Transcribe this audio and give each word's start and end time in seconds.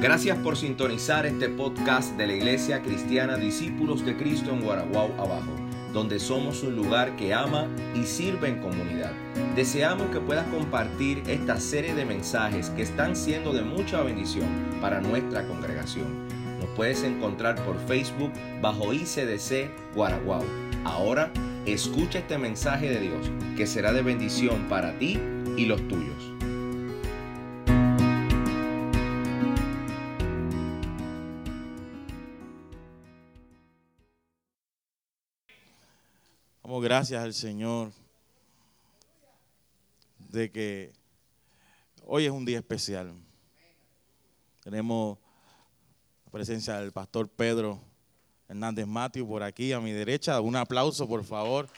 Gracias 0.00 0.38
por 0.38 0.56
sintonizar 0.56 1.26
este 1.26 1.50
podcast 1.50 2.16
de 2.16 2.26
la 2.26 2.32
Iglesia 2.32 2.80
Cristiana 2.80 3.36
Discípulos 3.36 4.02
de 4.02 4.16
Cristo 4.16 4.50
en 4.50 4.62
Guaraguao 4.62 5.12
Abajo, 5.18 5.52
donde 5.92 6.18
somos 6.18 6.62
un 6.62 6.74
lugar 6.74 7.16
que 7.16 7.34
ama 7.34 7.68
y 7.94 8.04
sirve 8.04 8.48
en 8.48 8.62
comunidad. 8.62 9.12
Deseamos 9.54 10.08
que 10.08 10.18
puedas 10.18 10.46
compartir 10.46 11.22
esta 11.26 11.60
serie 11.60 11.94
de 11.94 12.06
mensajes 12.06 12.70
que 12.70 12.80
están 12.80 13.14
siendo 13.14 13.52
de 13.52 13.60
mucha 13.60 14.00
bendición 14.00 14.48
para 14.80 15.02
nuestra 15.02 15.46
congregación. 15.46 16.06
Nos 16.60 16.70
puedes 16.70 17.02
encontrar 17.02 17.62
por 17.66 17.78
Facebook 17.86 18.32
bajo 18.62 18.94
ICDC 18.94 19.94
Guaraguao. 19.94 20.44
Ahora, 20.84 21.30
escucha 21.66 22.20
este 22.20 22.38
mensaje 22.38 22.88
de 22.88 23.00
Dios 23.00 23.30
que 23.54 23.66
será 23.66 23.92
de 23.92 24.00
bendición 24.00 24.66
para 24.70 24.98
ti 24.98 25.20
y 25.58 25.66
los 25.66 25.86
tuyos. 25.88 26.29
Gracias 36.78 37.20
al 37.20 37.34
Señor 37.34 37.90
de 40.18 40.52
que 40.52 40.92
hoy 42.06 42.26
es 42.26 42.30
un 42.30 42.44
día 42.44 42.58
especial. 42.58 43.12
Tenemos 44.62 45.18
la 46.24 46.30
presencia 46.30 46.78
del 46.78 46.92
pastor 46.92 47.28
Pedro 47.28 47.82
Hernández 48.48 48.86
Matthew 48.86 49.26
por 49.26 49.42
aquí 49.42 49.72
a 49.72 49.80
mi 49.80 49.90
derecha. 49.90 50.40
Un 50.40 50.54
aplauso, 50.54 51.08
por 51.08 51.24
favor. 51.24 51.68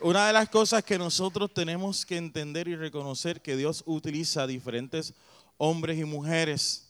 Una 0.00 0.28
de 0.28 0.32
las 0.32 0.48
cosas 0.48 0.84
que 0.84 0.96
nosotros 0.96 1.52
tenemos 1.52 2.06
que 2.06 2.16
entender 2.16 2.68
y 2.68 2.76
reconocer 2.76 3.42
que 3.42 3.56
Dios 3.56 3.82
utiliza 3.84 4.46
diferentes 4.46 5.12
hombres 5.58 5.98
y 5.98 6.04
mujeres 6.04 6.88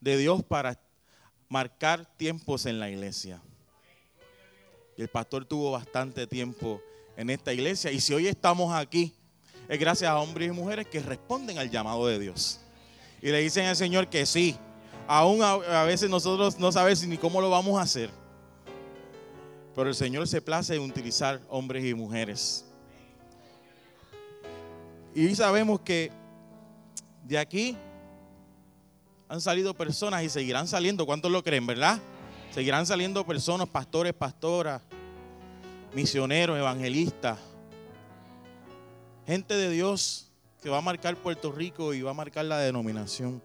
de 0.00 0.16
Dios 0.16 0.42
para 0.42 0.80
marcar 1.54 2.04
tiempos 2.16 2.66
en 2.66 2.80
la 2.80 2.90
iglesia. 2.90 3.40
Y 4.96 5.02
el 5.02 5.08
pastor 5.08 5.44
tuvo 5.44 5.70
bastante 5.70 6.26
tiempo 6.26 6.82
en 7.16 7.30
esta 7.30 7.52
iglesia. 7.52 7.92
Y 7.92 8.00
si 8.00 8.12
hoy 8.12 8.26
estamos 8.26 8.74
aquí, 8.74 9.14
es 9.68 9.78
gracias 9.78 10.10
a 10.10 10.18
hombres 10.18 10.48
y 10.48 10.50
mujeres 10.50 10.88
que 10.88 10.98
responden 10.98 11.58
al 11.58 11.70
llamado 11.70 12.08
de 12.08 12.18
Dios. 12.18 12.58
Y 13.22 13.30
le 13.30 13.38
dicen 13.38 13.66
al 13.66 13.76
Señor 13.76 14.08
que 14.08 14.26
sí. 14.26 14.56
Aún 15.06 15.44
a, 15.44 15.84
veces 15.84 16.10
nosotros 16.10 16.58
no 16.58 16.72
sabemos 16.72 17.06
ni 17.06 17.18
cómo 17.18 17.40
lo 17.40 17.50
vamos 17.50 17.78
a 17.78 17.82
hacer. 17.82 18.10
Pero 19.76 19.90
el 19.90 19.94
Señor 19.94 20.26
se 20.26 20.42
place 20.42 20.74
en 20.74 20.82
utilizar 20.82 21.40
hombres 21.48 21.84
y 21.84 21.94
mujeres. 21.94 22.64
Y 25.14 25.32
sabemos 25.36 25.78
que 25.82 26.10
de 27.22 27.38
aquí 27.38 27.76
han 29.28 29.40
salido 29.40 29.74
personas 29.74 30.22
y 30.22 30.28
seguirán 30.28 30.68
saliendo. 30.68 31.06
¿Cuántos 31.06 31.30
lo 31.30 31.42
creen, 31.42 31.66
verdad? 31.66 31.98
Seguirán 32.52 32.86
saliendo 32.86 33.24
personas, 33.26 33.68
pastores, 33.68 34.12
pastoras, 34.12 34.82
misioneros, 35.92 36.58
evangelistas, 36.58 37.38
gente 39.26 39.56
de 39.56 39.70
Dios 39.70 40.30
que 40.62 40.70
va 40.70 40.78
a 40.78 40.82
marcar 40.82 41.16
Puerto 41.16 41.52
Rico 41.52 41.94
y 41.94 42.02
va 42.02 42.12
a 42.12 42.14
marcar 42.14 42.44
la 42.44 42.58
denominación. 42.58 43.42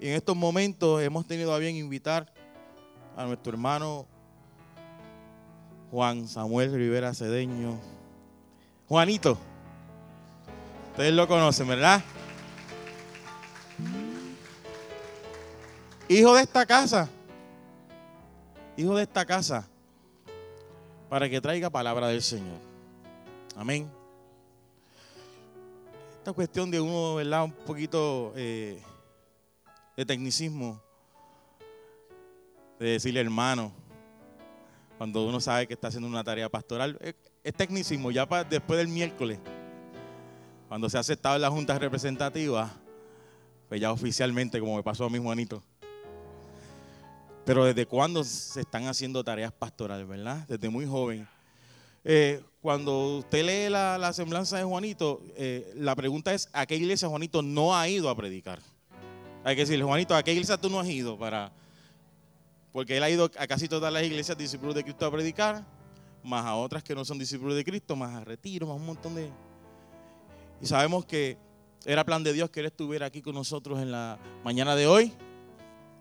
Y 0.00 0.08
en 0.08 0.14
estos 0.14 0.36
momentos 0.36 1.02
hemos 1.02 1.26
tenido 1.26 1.54
a 1.54 1.58
bien 1.58 1.76
invitar 1.76 2.32
a 3.16 3.24
nuestro 3.24 3.52
hermano 3.52 4.06
Juan 5.90 6.28
Samuel 6.28 6.72
Rivera 6.72 7.14
Cedeño. 7.14 7.78
Juanito, 8.88 9.38
ustedes 10.92 11.12
lo 11.12 11.26
conocen, 11.26 11.68
¿verdad? 11.68 12.02
Hijo 16.10 16.34
de 16.34 16.42
esta 16.42 16.64
casa, 16.64 17.06
hijo 18.78 18.96
de 18.96 19.02
esta 19.02 19.26
casa, 19.26 19.68
para 21.10 21.28
que 21.28 21.38
traiga 21.38 21.68
palabra 21.68 22.08
del 22.08 22.22
Señor. 22.22 22.58
Amén. 23.54 23.90
Esta 26.16 26.32
cuestión 26.32 26.70
de 26.70 26.80
uno, 26.80 27.16
¿verdad? 27.16 27.44
Un 27.44 27.52
poquito 27.52 28.32
eh, 28.36 28.82
de 29.98 30.06
tecnicismo, 30.06 30.80
de 32.78 32.92
decirle 32.92 33.20
hermano, 33.20 33.70
cuando 34.96 35.26
uno 35.26 35.40
sabe 35.40 35.66
que 35.66 35.74
está 35.74 35.88
haciendo 35.88 36.08
una 36.08 36.24
tarea 36.24 36.48
pastoral, 36.48 36.98
es, 37.42 37.54
tecnicismo, 37.54 38.10
ya 38.10 38.26
después 38.48 38.78
del 38.78 38.88
miércoles, 38.88 39.40
cuando 40.68 40.88
se 40.88 40.96
ha 40.96 41.00
aceptado 41.00 41.36
en 41.36 41.42
la 41.42 41.50
Junta 41.50 41.78
Representativa, 41.78 42.70
pues 43.68 43.78
ya 43.78 43.92
oficialmente, 43.92 44.58
como 44.58 44.76
me 44.76 44.82
pasó 44.82 45.04
a 45.04 45.10
mi 45.10 45.18
Juanito. 45.18 45.62
Pero 47.48 47.64
desde 47.64 47.86
cuándo 47.86 48.24
se 48.24 48.60
están 48.60 48.88
haciendo 48.88 49.24
tareas 49.24 49.50
pastorales, 49.50 50.06
¿verdad? 50.06 50.46
Desde 50.46 50.68
muy 50.68 50.84
joven. 50.84 51.26
Eh, 52.04 52.42
cuando 52.60 53.20
usted 53.20 53.42
lee 53.42 53.70
la, 53.70 53.96
la 53.96 54.12
semblanza 54.12 54.58
de 54.58 54.64
Juanito, 54.64 55.22
eh, 55.34 55.72
la 55.74 55.96
pregunta 55.96 56.34
es, 56.34 56.50
¿a 56.52 56.66
qué 56.66 56.76
iglesia 56.76 57.08
Juanito 57.08 57.40
no 57.40 57.74
ha 57.74 57.88
ido 57.88 58.10
a 58.10 58.14
predicar? 58.14 58.58
Hay 59.44 59.56
que 59.56 59.62
decirle, 59.62 59.82
Juanito, 59.82 60.14
¿a 60.14 60.22
qué 60.22 60.32
iglesia 60.32 60.58
tú 60.58 60.68
no 60.68 60.78
has 60.78 60.88
ido? 60.88 61.18
para 61.18 61.50
Porque 62.70 62.98
él 62.98 63.02
ha 63.02 63.08
ido 63.08 63.30
a 63.38 63.46
casi 63.46 63.66
todas 63.66 63.90
las 63.90 64.02
iglesias 64.02 64.36
discípulos 64.36 64.74
de 64.74 64.84
Cristo 64.84 65.06
a 65.06 65.10
predicar, 65.10 65.64
más 66.22 66.44
a 66.44 66.54
otras 66.54 66.82
que 66.82 66.94
no 66.94 67.02
son 67.06 67.18
discípulos 67.18 67.56
de 67.56 67.64
Cristo, 67.64 67.96
más 67.96 68.14
a 68.14 68.24
retiro, 68.24 68.66
más 68.66 68.76
un 68.76 68.84
montón 68.84 69.14
de... 69.14 69.30
Y 70.60 70.66
sabemos 70.66 71.06
que 71.06 71.38
era 71.86 72.04
plan 72.04 72.22
de 72.22 72.34
Dios 72.34 72.50
que 72.50 72.60
él 72.60 72.66
estuviera 72.66 73.06
aquí 73.06 73.22
con 73.22 73.34
nosotros 73.34 73.80
en 73.80 73.90
la 73.90 74.18
mañana 74.44 74.76
de 74.76 74.86
hoy. 74.86 75.14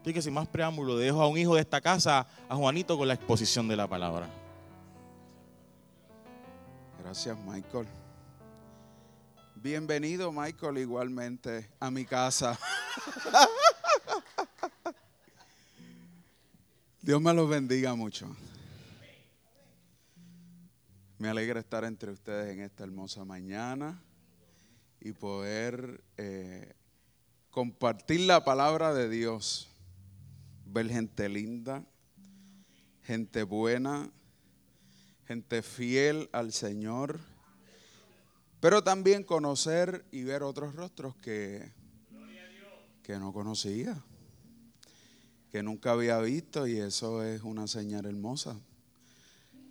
Así 0.07 0.13
que 0.13 0.22
sin 0.22 0.34
más 0.34 0.47
preámbulo, 0.47 0.95
dejo 0.95 1.22
a 1.22 1.28
un 1.28 1.38
hijo 1.38 1.56
de 1.56 1.59
esta 1.59 1.81
casa, 1.81 2.25
a 2.47 2.56
Juanito, 2.56 2.97
con 2.97 3.09
la 3.09 3.16
exposición 3.16 3.68
de 3.68 3.75
la 3.75 3.90
palabra. 3.90 4.29
Gracias, 7.03 7.38
Michael. 7.45 7.85
Bienvenido, 9.56 10.31
Michael, 10.31 10.78
igualmente 10.78 11.69
a 11.81 11.91
mi 11.91 12.06
casa. 12.06 12.57
Dios 17.01 17.22
me 17.22 17.34
los 17.34 17.50
bendiga 17.50 17.94
mucho. 17.94 18.34
Me 21.17 21.28
alegra 21.28 21.59
estar 21.59 21.84
entre 21.84 22.13
ustedes 22.13 22.53
en 22.53 22.62
esta 22.62 22.85
hermosa 22.85 23.25
mañana 23.25 24.01
y 25.01 25.12
poder 25.12 26.01
eh, 26.16 26.75
compartir 27.51 28.22
la 28.22 28.46
palabra 28.46 28.94
de 28.94 29.09
Dios 29.09 29.67
ver 30.72 30.89
gente 30.89 31.29
linda, 31.29 31.85
gente 33.03 33.44
buena, 33.44 34.11
gente 35.25 35.61
fiel 35.61 36.29
al 36.31 36.51
Señor, 36.53 37.19
pero 38.59 38.83
también 38.83 39.23
conocer 39.23 40.05
y 40.11 40.23
ver 40.23 40.44
otros 40.44 40.75
rostros 40.75 41.16
que, 41.17 41.72
que 43.03 43.17
no 43.19 43.31
conocía, 43.31 44.03
que 45.51 45.63
nunca 45.63 45.91
había 45.91 46.19
visto 46.19 46.67
y 46.67 46.78
eso 46.78 47.23
es 47.23 47.44
una 47.44 47.67
señal 47.67 48.05
hermosa, 48.05 48.59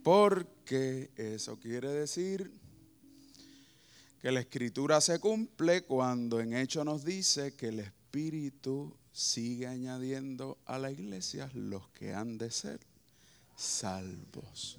porque 0.03 1.11
eso 1.17 1.59
quiere 1.59 1.89
decir 1.89 2.53
que 4.21 4.33
la 4.33 4.41
escritura 4.41 5.01
se 5.01 5.19
cumple 5.19 5.83
cuando 5.83 6.41
en 6.41 6.55
hecho 6.55 6.84
nos 6.84 7.05
dice 7.05 7.55
que 7.55 7.69
el 7.69 7.81
Espíritu 7.81 8.97
sigue 9.16 9.66
añadiendo 9.66 10.59
a 10.66 10.78
la 10.78 10.91
iglesia 10.91 11.50
los 11.54 11.88
que 11.88 12.12
han 12.12 12.37
de 12.37 12.50
ser 12.50 12.78
salvos. 13.56 14.77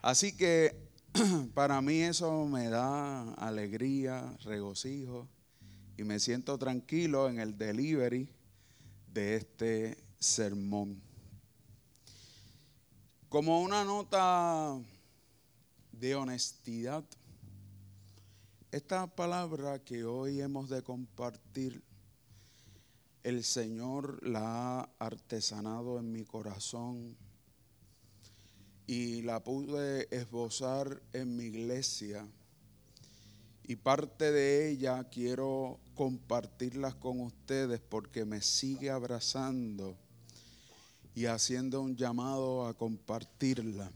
Así 0.00 0.34
que 0.34 0.74
para 1.54 1.82
mí 1.82 2.00
eso 2.00 2.46
me 2.46 2.70
da 2.70 3.34
alegría, 3.34 4.34
regocijo 4.44 5.28
y 5.98 6.04
me 6.04 6.18
siento 6.18 6.56
tranquilo 6.56 7.28
en 7.28 7.40
el 7.40 7.58
delivery 7.58 8.26
de 9.12 9.36
este 9.36 9.98
sermón. 10.18 10.98
Como 13.28 13.60
una 13.60 13.84
nota 13.84 14.80
de 15.92 16.14
honestidad, 16.14 17.04
esta 18.70 19.06
palabra 19.06 19.78
que 19.78 20.06
hoy 20.06 20.40
hemos 20.40 20.70
de 20.70 20.82
compartir 20.82 21.91
el 23.24 23.44
Señor 23.44 24.26
la 24.26 24.80
ha 24.80 24.88
artesanado 24.98 25.98
en 25.98 26.10
mi 26.10 26.24
corazón 26.24 27.16
y 28.86 29.22
la 29.22 29.42
pude 29.42 30.08
esbozar 30.10 31.00
en 31.12 31.36
mi 31.36 31.44
iglesia. 31.44 32.26
Y 33.64 33.76
parte 33.76 34.32
de 34.32 34.70
ella 34.70 35.04
quiero 35.04 35.78
compartirlas 35.94 36.96
con 36.96 37.20
ustedes 37.20 37.80
porque 37.80 38.24
me 38.24 38.42
sigue 38.42 38.90
abrazando 38.90 39.96
y 41.14 41.26
haciendo 41.26 41.80
un 41.80 41.96
llamado 41.96 42.66
a 42.66 42.74
compartirla. 42.74 43.90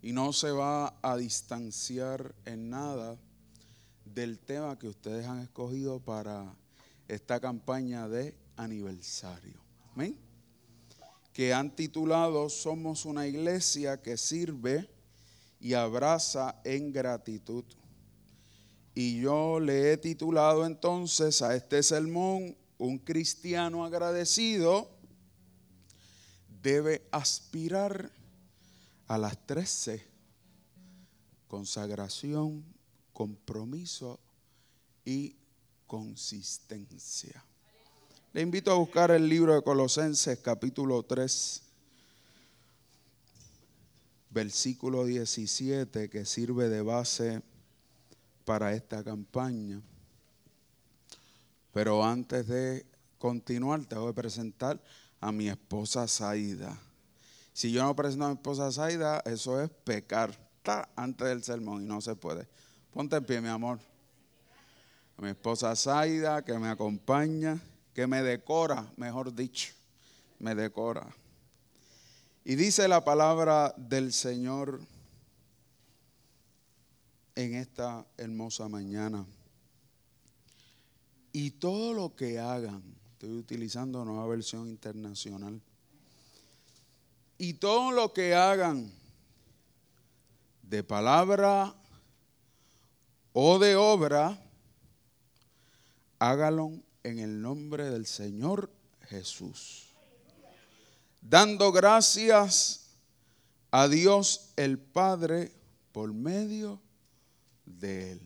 y 0.00 0.12
no 0.12 0.34
se 0.34 0.50
va 0.50 0.98
a 1.00 1.16
distanciar 1.16 2.34
en 2.44 2.68
nada 2.68 3.16
del 4.04 4.38
tema 4.38 4.78
que 4.78 4.86
ustedes 4.86 5.26
han 5.26 5.40
escogido 5.40 5.98
para 5.98 6.54
esta 7.08 7.40
campaña 7.40 8.08
de 8.08 8.36
aniversario. 8.56 9.60
Amén. 9.92 10.16
Que 11.32 11.52
han 11.52 11.74
titulado 11.74 12.48
Somos 12.48 13.04
una 13.04 13.26
iglesia 13.26 14.00
que 14.00 14.16
sirve 14.16 14.88
y 15.60 15.74
abraza 15.74 16.60
en 16.64 16.92
gratitud. 16.92 17.64
Y 18.94 19.20
yo 19.20 19.58
le 19.58 19.92
he 19.92 19.96
titulado 19.96 20.64
entonces 20.66 21.42
a 21.42 21.54
este 21.56 21.82
sermón, 21.82 22.56
Un 22.76 22.98
cristiano 22.98 23.84
agradecido 23.84 24.90
debe 26.60 27.06
aspirar 27.12 28.10
a 29.06 29.16
las 29.16 29.38
tres 29.46 29.70
C, 29.70 30.06
consagración, 31.46 32.64
compromiso 33.12 34.18
y 35.04 35.36
consistencia. 35.86 37.44
Le 38.32 38.42
invito 38.42 38.72
a 38.72 38.74
buscar 38.74 39.10
el 39.10 39.28
libro 39.28 39.54
de 39.54 39.62
Colosenses 39.62 40.38
capítulo 40.40 41.02
3, 41.04 41.62
versículo 44.30 45.04
17, 45.04 46.10
que 46.10 46.24
sirve 46.24 46.68
de 46.68 46.82
base 46.82 47.42
para 48.44 48.74
esta 48.74 49.04
campaña. 49.04 49.80
Pero 51.72 52.04
antes 52.04 52.48
de 52.48 52.86
continuar, 53.18 53.84
te 53.84 53.94
voy 53.94 54.10
a 54.10 54.14
presentar 54.14 54.82
a 55.20 55.30
mi 55.32 55.48
esposa 55.48 56.06
Zaida. 56.08 56.76
Si 57.52 57.70
yo 57.70 57.84
no 57.84 57.94
presento 57.94 58.24
a 58.24 58.28
mi 58.28 58.34
esposa 58.34 58.72
Zaida, 58.72 59.22
eso 59.24 59.62
es 59.62 59.70
pecar. 59.70 60.30
Está 60.56 60.88
antes 60.96 61.28
del 61.28 61.44
sermón 61.44 61.82
y 61.82 61.86
no 61.86 62.00
se 62.00 62.16
puede. 62.16 62.48
Ponte 62.92 63.16
en 63.16 63.24
pie, 63.24 63.40
mi 63.40 63.48
amor. 63.48 63.78
A 65.16 65.22
mi 65.22 65.28
esposa 65.28 65.74
Zaida, 65.76 66.44
que 66.44 66.58
me 66.58 66.68
acompaña, 66.68 67.60
que 67.92 68.06
me 68.06 68.22
decora, 68.22 68.92
mejor 68.96 69.34
dicho, 69.34 69.72
me 70.38 70.54
decora. 70.54 71.06
Y 72.44 72.56
dice 72.56 72.88
la 72.88 73.04
palabra 73.04 73.74
del 73.76 74.12
Señor 74.12 74.80
en 77.34 77.54
esta 77.54 78.06
hermosa 78.16 78.68
mañana. 78.68 79.24
Y 81.32 81.52
todo 81.52 81.94
lo 81.94 82.14
que 82.14 82.38
hagan, 82.38 82.82
estoy 83.12 83.38
utilizando 83.38 84.04
nueva 84.04 84.26
versión 84.26 84.68
internacional 84.68 85.60
y 87.38 87.54
todo 87.54 87.90
lo 87.90 88.12
que 88.12 88.34
hagan 88.34 88.92
de 90.62 90.82
palabra 90.84 91.74
o 93.32 93.58
de 93.58 93.76
obra, 93.76 94.40
hágalo 96.28 96.72
en 97.02 97.18
el 97.18 97.42
nombre 97.42 97.90
del 97.90 98.06
Señor 98.06 98.70
Jesús. 99.08 99.90
Dando 101.20 101.70
gracias 101.70 102.86
a 103.70 103.88
Dios 103.88 104.52
el 104.56 104.78
Padre 104.78 105.52
por 105.92 106.14
medio 106.14 106.80
de 107.66 108.12
Él. 108.12 108.20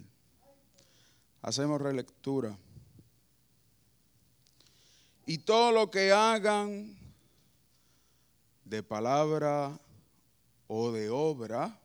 Hacemos 1.43 1.81
relectura. 1.81 2.57
Y 5.27 5.39
todo 5.39 5.73
lo 5.73 5.91
que 5.91 6.13
hagan 6.13 6.97
de 8.65 8.83
palabra 8.85 9.77
o 10.69 10.93
de 10.93 11.11
obra, 11.11 11.77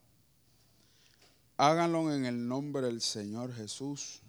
háganlo 1.57 2.13
en 2.13 2.25
el 2.25 2.47
nombre 2.47 2.83
del 2.83 3.01
Señor 3.01 3.53
Jesús, 3.53 4.22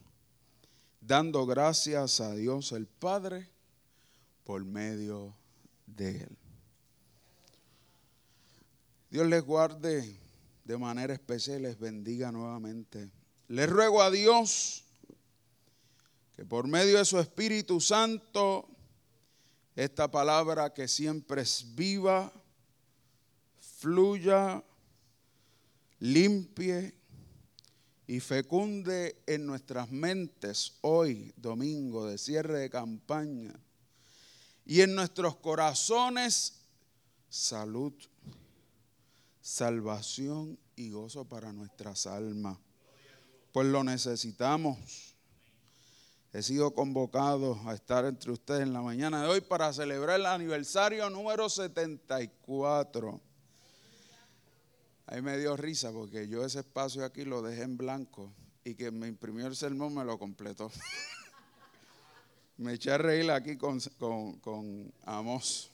dando 1.07 1.45
gracias 1.45 2.21
a 2.21 2.35
Dios 2.35 2.73
el 2.73 2.87
Padre 2.87 3.49
por 4.45 4.65
medio 4.65 5.35
de 5.87 6.23
Él. 6.23 6.39
Dios 9.11 9.27
les 9.29 9.45
guarde 9.45 10.19
de 10.65 10.79
manera 10.79 11.13
especial, 11.13 11.63
les 11.63 11.79
bendiga 11.79 12.33
nuevamente. 12.33 13.11
Les 13.49 13.69
ruego 13.69 14.03
a 14.03 14.11
Dios 14.11 14.85
que 16.35 16.45
por 16.45 16.67
medio 16.67 16.99
de 16.99 17.05
su 17.05 17.21
Espíritu 17.21 17.81
Santo, 17.81 18.69
esta 19.77 20.11
palabra 20.11 20.73
que 20.73 20.89
siempre 20.89 21.43
es 21.43 21.75
viva, 21.77 22.33
fluya, 23.59 24.65
limpie 26.01 26.95
y 28.07 28.21
fecunde 28.21 29.23
en 29.27 29.47
nuestras 29.47 29.91
mentes 29.91 30.75
hoy, 30.83 31.33
domingo 31.37 32.07
de 32.07 32.19
cierre 32.19 32.59
de 32.59 32.71
campaña, 32.71 33.55
y 34.67 34.81
en 34.81 34.95
nuestros 34.95 35.37
corazones 35.37 36.61
salud, 37.29 37.93
salvación 39.41 40.59
y 40.77 40.91
gozo 40.91 41.25
para 41.25 41.53
nuestras 41.53 42.07
almas. 42.07 42.59
Pues 43.53 43.67
lo 43.69 43.85
necesitamos. 43.85 44.79
He 46.33 46.43
sido 46.43 46.75
convocado 46.75 47.61
a 47.67 47.75
estar 47.75 48.05
entre 48.05 48.33
ustedes 48.33 48.63
en 48.63 48.73
la 48.73 48.83
mañana 48.83 49.23
de 49.23 49.29
hoy 49.29 49.41
para 49.41 49.73
celebrar 49.73 50.19
el 50.19 50.27
aniversario 50.27 51.09
número 51.09 51.49
74 51.49 53.21
Ahí 55.07 55.21
me 55.21 55.39
dio 55.39 55.57
risa 55.57 55.93
porque 55.93 56.29
yo 56.29 56.45
ese 56.45 56.61
espacio 56.61 57.05
aquí 57.05 57.25
lo 57.25 57.43
dejé 57.43 57.63
en 57.63 57.77
blanco 57.77 58.33
y 58.65 58.75
que 58.75 58.91
me 58.91 59.07
imprimió 59.07 59.47
el 59.47 59.55
sermón 59.55 59.95
me 59.95 60.05
lo 60.05 60.19
completó. 60.19 60.71
me 62.57 62.75
eché 62.75 62.93
a 62.93 62.99
reír 62.99 63.31
aquí 63.31 63.57
con, 63.57 63.79
con, 63.99 64.39
con 64.39 64.93
Amos. 65.05 65.71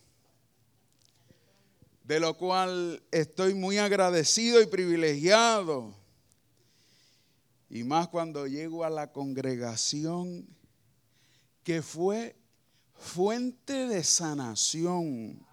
De 2.02 2.18
lo 2.18 2.36
cual 2.36 3.00
estoy 3.12 3.54
muy 3.54 3.78
agradecido 3.78 4.60
y 4.60 4.66
privilegiado. 4.66 5.94
Y 7.68 7.84
más 7.84 8.08
cuando 8.08 8.48
llego 8.48 8.84
a 8.84 8.90
la 8.90 9.12
congregación 9.12 10.44
que 11.62 11.82
fue 11.82 12.34
fuente 12.94 13.86
de 13.86 14.02
sanación 14.02 15.46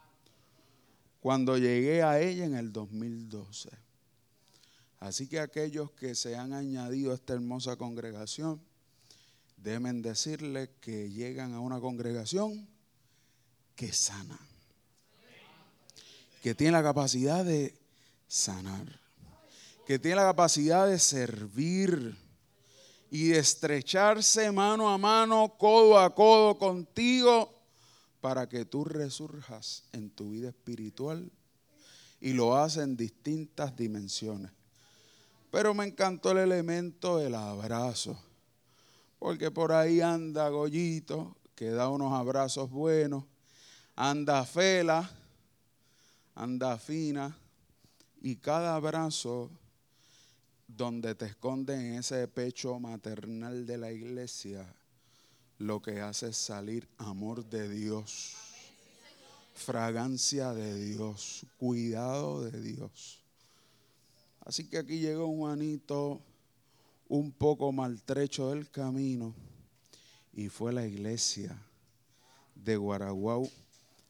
cuando 1.27 1.57
llegué 1.57 2.03
a 2.03 2.21
ella 2.21 2.45
en 2.45 2.55
el 2.55 2.71
2012. 2.71 3.69
Así 5.01 5.27
que 5.27 5.41
aquellos 5.41 5.91
que 5.91 6.15
se 6.15 6.37
han 6.37 6.53
añadido 6.53 7.11
a 7.11 7.15
esta 7.15 7.33
hermosa 7.33 7.75
congregación, 7.75 8.61
deben 9.57 10.01
decirle 10.01 10.69
que 10.79 11.09
llegan 11.09 11.53
a 11.53 11.59
una 11.59 11.81
congregación 11.81 12.65
que 13.75 13.91
sana, 13.91 14.39
que 16.41 16.55
tiene 16.55 16.71
la 16.71 16.83
capacidad 16.83 17.43
de 17.43 17.77
sanar, 18.29 18.87
que 19.85 19.99
tiene 19.99 20.15
la 20.15 20.27
capacidad 20.27 20.87
de 20.87 20.97
servir 20.97 22.17
y 23.11 23.27
de 23.27 23.39
estrecharse 23.39 24.49
mano 24.53 24.87
a 24.87 24.97
mano, 24.97 25.57
codo 25.57 25.99
a 25.99 26.15
codo 26.15 26.57
contigo 26.57 27.56
para 28.27 28.49
que 28.49 28.65
tú 28.65 28.83
resurjas 28.83 29.85
en 29.93 30.09
tu 30.09 30.31
vida 30.31 30.49
espiritual 30.49 31.31
y 32.19 32.33
lo 32.33 32.57
hace 32.57 32.81
en 32.81 32.97
distintas 32.97 33.73
dimensiones. 33.77 34.51
Pero 35.49 35.73
me 35.73 35.85
encantó 35.85 36.31
el 36.31 36.39
elemento 36.39 37.19
del 37.19 37.35
abrazo, 37.35 38.21
porque 39.17 39.49
por 39.49 39.71
ahí 39.71 40.01
anda 40.01 40.49
Goyito, 40.49 41.37
que 41.55 41.69
da 41.69 41.87
unos 41.87 42.11
abrazos 42.11 42.69
buenos, 42.69 43.23
anda 43.95 44.43
Fela, 44.43 45.09
anda 46.35 46.77
Fina, 46.77 47.33
y 48.21 48.35
cada 48.35 48.75
abrazo 48.75 49.49
donde 50.67 51.15
te 51.15 51.27
esconde 51.27 51.75
en 51.75 51.93
ese 51.93 52.27
pecho 52.27 52.77
maternal 52.77 53.65
de 53.65 53.77
la 53.77 53.89
iglesia 53.89 54.67
lo 55.57 55.81
que 55.81 56.01
hace 56.01 56.29
es 56.29 56.37
salir 56.37 56.87
amor 56.97 57.45
de 57.45 57.67
Dios, 57.69 58.35
fragancia 59.55 60.53
de 60.53 60.75
Dios, 60.75 61.45
cuidado 61.57 62.43
de 62.43 62.61
Dios. 62.61 63.19
Así 64.41 64.69
que 64.69 64.77
aquí 64.77 64.99
llegó 64.99 65.27
un 65.27 65.49
anito 65.49 66.21
un 67.09 67.31
poco 67.31 67.71
maltrecho 67.71 68.49
del 68.49 68.69
camino 68.69 69.33
y 70.33 70.49
fue 70.49 70.71
la 70.73 70.85
iglesia 70.85 71.57
de 72.55 72.77
Guaraguau 72.77 73.49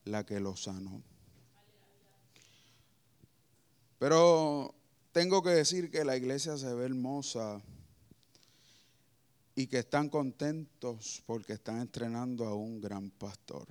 la 0.06 0.25
que 0.25 0.39
lo 0.39 0.56
sanó. 0.56 1.01
Pero 4.00 4.75
tengo 5.12 5.42
que 5.42 5.50
decir 5.50 5.89
que 5.89 6.06
la 6.06 6.18
iglesia 6.18 6.58
se 6.58 6.74
ve 6.74 6.86
hermosa 6.86 7.62
y 9.58 9.66
que 9.66 9.80
están 9.80 10.08
contentos 10.08 11.24
porque 11.26 11.54
están 11.54 11.82
entrenando 11.82 12.46
a 12.46 12.54
un 12.54 12.80
gran 12.80 13.10
pastor, 13.10 13.68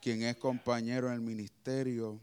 quien 0.00 0.22
es 0.22 0.36
compañero 0.36 1.08
en 1.08 1.14
el 1.14 1.20
ministerio 1.20 2.20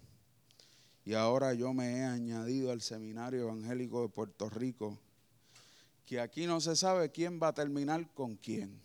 y 1.04 1.16
ahora 1.16 1.54
yo 1.54 1.74
me 1.74 1.98
he 1.98 2.06
añadido 2.06 2.72
al 2.72 2.82
Seminario 2.82 3.42
Evangélico 3.42 4.04
de 4.04 4.08
Puerto 4.08 4.50
Rico, 4.50 4.98
que 6.06 6.22
aquí 6.22 6.48
no 6.48 6.62
se 6.62 6.78
sabe 6.78 7.12
quién 7.12 7.42
va 7.44 7.50
a 7.50 7.54
terminar 7.54 8.10
con 8.14 8.38
quién. 8.38 8.82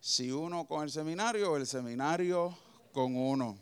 Si 0.00 0.32
uno 0.32 0.66
con 0.66 0.84
el 0.84 0.90
seminario 0.90 1.52
o 1.52 1.58
el 1.58 1.66
seminario 1.66 2.56
con 2.94 3.16
uno. 3.16 3.58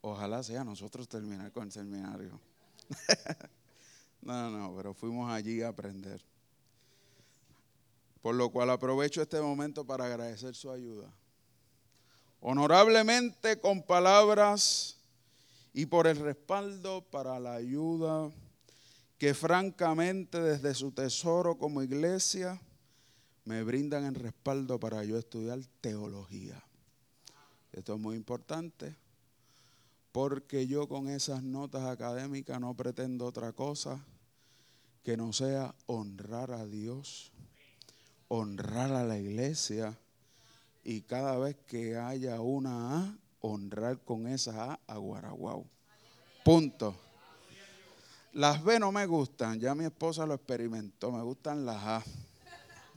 Ojalá 0.00 0.42
sea 0.42 0.64
nosotros 0.64 1.08
terminar 1.08 1.52
con 1.52 1.62
el 1.66 1.72
seminario. 1.72 2.40
no, 4.24 4.50
no, 4.50 4.74
pero 4.76 4.94
fuimos 4.94 5.30
allí 5.30 5.62
a 5.62 5.68
aprender. 5.68 6.24
Por 8.22 8.34
lo 8.34 8.50
cual 8.50 8.70
aprovecho 8.70 9.20
este 9.20 9.40
momento 9.40 9.84
para 9.84 10.06
agradecer 10.06 10.54
su 10.54 10.70
ayuda. 10.70 11.12
Honorablemente 12.40 13.60
con 13.60 13.82
palabras 13.82 14.96
y 15.74 15.86
por 15.86 16.06
el 16.06 16.16
respaldo 16.16 17.02
para 17.02 17.38
la 17.38 17.54
ayuda 17.54 18.30
que 19.18 19.34
francamente 19.34 20.40
desde 20.40 20.74
su 20.74 20.92
tesoro 20.92 21.58
como 21.58 21.82
iglesia 21.82 22.60
me 23.44 23.62
brindan 23.62 24.04
en 24.04 24.14
respaldo 24.14 24.80
para 24.80 25.04
yo 25.04 25.18
estudiar 25.18 25.60
teología. 25.80 26.62
Esto 27.72 27.94
es 27.94 28.00
muy 28.00 28.16
importante 28.16 28.96
porque 30.12 30.66
yo 30.66 30.88
con 30.88 31.08
esas 31.08 31.42
notas 31.42 31.82
académicas 31.84 32.60
no 32.60 32.74
pretendo 32.74 33.26
otra 33.26 33.52
cosa 33.52 34.02
que 35.04 35.18
no 35.18 35.34
sea 35.34 35.74
honrar 35.86 36.50
a 36.50 36.66
Dios, 36.66 37.30
honrar 38.28 38.90
a 38.92 39.04
la 39.04 39.18
iglesia 39.18 39.96
y 40.82 41.02
cada 41.02 41.38
vez 41.38 41.56
que 41.66 41.98
haya 41.98 42.40
una 42.40 42.98
A, 42.98 43.18
honrar 43.40 43.98
con 43.98 44.26
esa 44.26 44.72
A 44.72 44.80
a 44.86 44.96
Guaraguao. 44.96 45.66
Punto. 46.42 46.96
Las 48.32 48.64
B 48.64 48.80
no 48.80 48.90
me 48.92 49.06
gustan, 49.06 49.60
ya 49.60 49.74
mi 49.74 49.84
esposa 49.84 50.26
lo 50.26 50.34
experimentó, 50.34 51.12
me 51.12 51.22
gustan 51.22 51.66
las 51.66 51.84
A. 51.84 52.02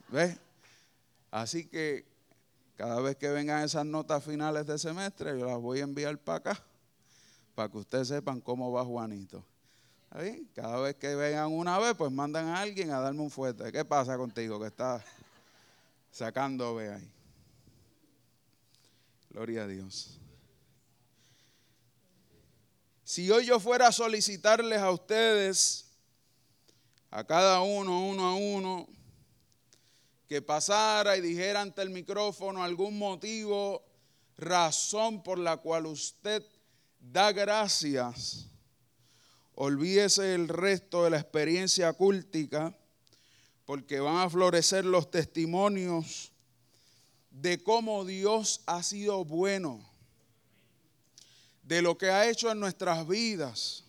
¿Ves? 0.07 0.37
Así 1.29 1.67
que 1.67 2.05
cada 2.77 3.01
vez 3.01 3.17
que 3.17 3.29
vengan 3.29 3.63
esas 3.63 3.85
notas 3.85 4.23
finales 4.23 4.65
de 4.65 4.79
semestre, 4.79 5.37
yo 5.37 5.45
las 5.45 5.59
voy 5.59 5.81
a 5.81 5.83
enviar 5.83 6.17
para 6.17 6.37
acá, 6.37 6.63
para 7.53 7.69
que 7.69 7.77
ustedes 7.79 8.07
sepan 8.07 8.39
cómo 8.39 8.71
va 8.71 8.85
Juanito. 8.85 9.43
Cada 10.55 10.79
vez 10.79 10.95
que 10.95 11.13
vengan 11.15 11.51
una 11.51 11.77
vez, 11.79 11.95
pues 11.95 12.11
mandan 12.11 12.47
a 12.47 12.61
alguien 12.61 12.91
a 12.91 12.99
darme 12.99 13.21
un 13.21 13.29
fuerte. 13.29 13.71
¿Qué 13.71 13.85
pasa 13.85 14.17
contigo 14.17 14.59
que 14.59 14.67
estás 14.67 15.03
sacando 16.11 16.75
B 16.75 16.91
ahí? 16.91 17.11
Gloria 19.29 19.63
a 19.63 19.67
Dios. 19.67 20.19
Si 23.03 23.29
hoy 23.29 23.45
yo 23.45 23.59
fuera 23.59 23.87
a 23.87 23.91
solicitarles 23.91 24.81
a 24.81 24.91
ustedes, 24.91 25.85
a 27.11 27.23
cada 27.23 27.61
uno, 27.61 28.07
uno 28.07 28.27
a 28.27 28.35
uno, 28.35 28.87
que 30.27 30.41
pasara 30.41 31.15
y 31.15 31.21
dijera 31.21 31.61
ante 31.61 31.81
el 31.81 31.89
micrófono 31.89 32.63
algún 32.63 32.97
motivo, 32.97 33.85
razón 34.37 35.23
por 35.23 35.39
la 35.39 35.57
cual 35.57 35.85
usted 35.85 36.43
da 36.99 37.31
gracias, 37.31 38.47
olvídese 39.59 40.35
el 40.35 40.47
resto 40.47 41.03
de 41.03 41.09
la 41.09 41.17
experiencia 41.17 41.91
cúltica, 41.93 42.77
porque 43.65 43.99
van 43.99 44.17
a 44.17 44.29
florecer 44.29 44.85
los 44.85 45.09
testimonios 45.09 46.31
de 47.31 47.57
cómo 47.63 48.05
Dios 48.05 48.61
ha 48.67 48.83
sido 48.83 49.25
bueno, 49.25 49.83
de 51.63 51.81
lo 51.81 51.97
que 51.97 52.11
ha 52.11 52.29
hecho 52.29 52.51
en 52.51 52.59
nuestras 52.59 53.07
vidas, 53.07 53.83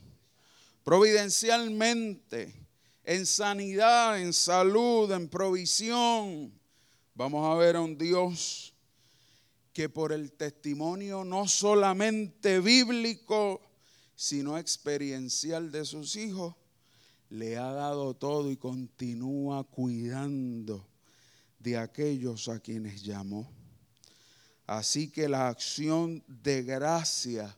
providencialmente, 0.84 2.54
en 3.04 3.26
sanidad, 3.26 4.18
en 4.18 4.32
salud, 4.32 5.12
en 5.12 5.28
provisión. 5.28 6.50
Vamos 7.14 7.46
a 7.46 7.58
ver 7.58 7.76
a 7.76 7.82
un 7.82 7.98
Dios 7.98 8.72
que 9.74 9.90
por 9.90 10.12
el 10.12 10.32
testimonio 10.32 11.24
no 11.24 11.46
solamente 11.46 12.58
bíblico, 12.58 13.60
sino 14.18 14.58
experiencial 14.58 15.70
de 15.70 15.84
sus 15.84 16.16
hijos, 16.16 16.56
le 17.30 17.56
ha 17.56 17.70
dado 17.70 18.14
todo 18.14 18.50
y 18.50 18.56
continúa 18.56 19.62
cuidando 19.62 20.84
de 21.60 21.78
aquellos 21.78 22.48
a 22.48 22.58
quienes 22.58 23.04
llamó. 23.04 23.48
Así 24.66 25.08
que 25.08 25.28
la 25.28 25.46
acción 25.46 26.24
de 26.26 26.64
gracia 26.64 27.56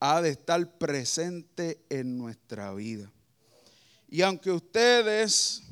ha 0.00 0.20
de 0.20 0.30
estar 0.30 0.78
presente 0.78 1.86
en 1.88 2.18
nuestra 2.18 2.74
vida. 2.74 3.08
Y 4.08 4.22
aunque 4.22 4.50
ustedes 4.50 5.62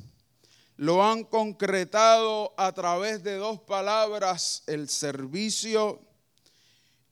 lo 0.77 1.03
han 1.03 1.25
concretado 1.25 2.53
a 2.55 2.71
través 2.71 3.23
de 3.23 3.35
dos 3.35 3.59
palabras, 3.59 4.63
el 4.67 4.87
servicio 4.87 6.02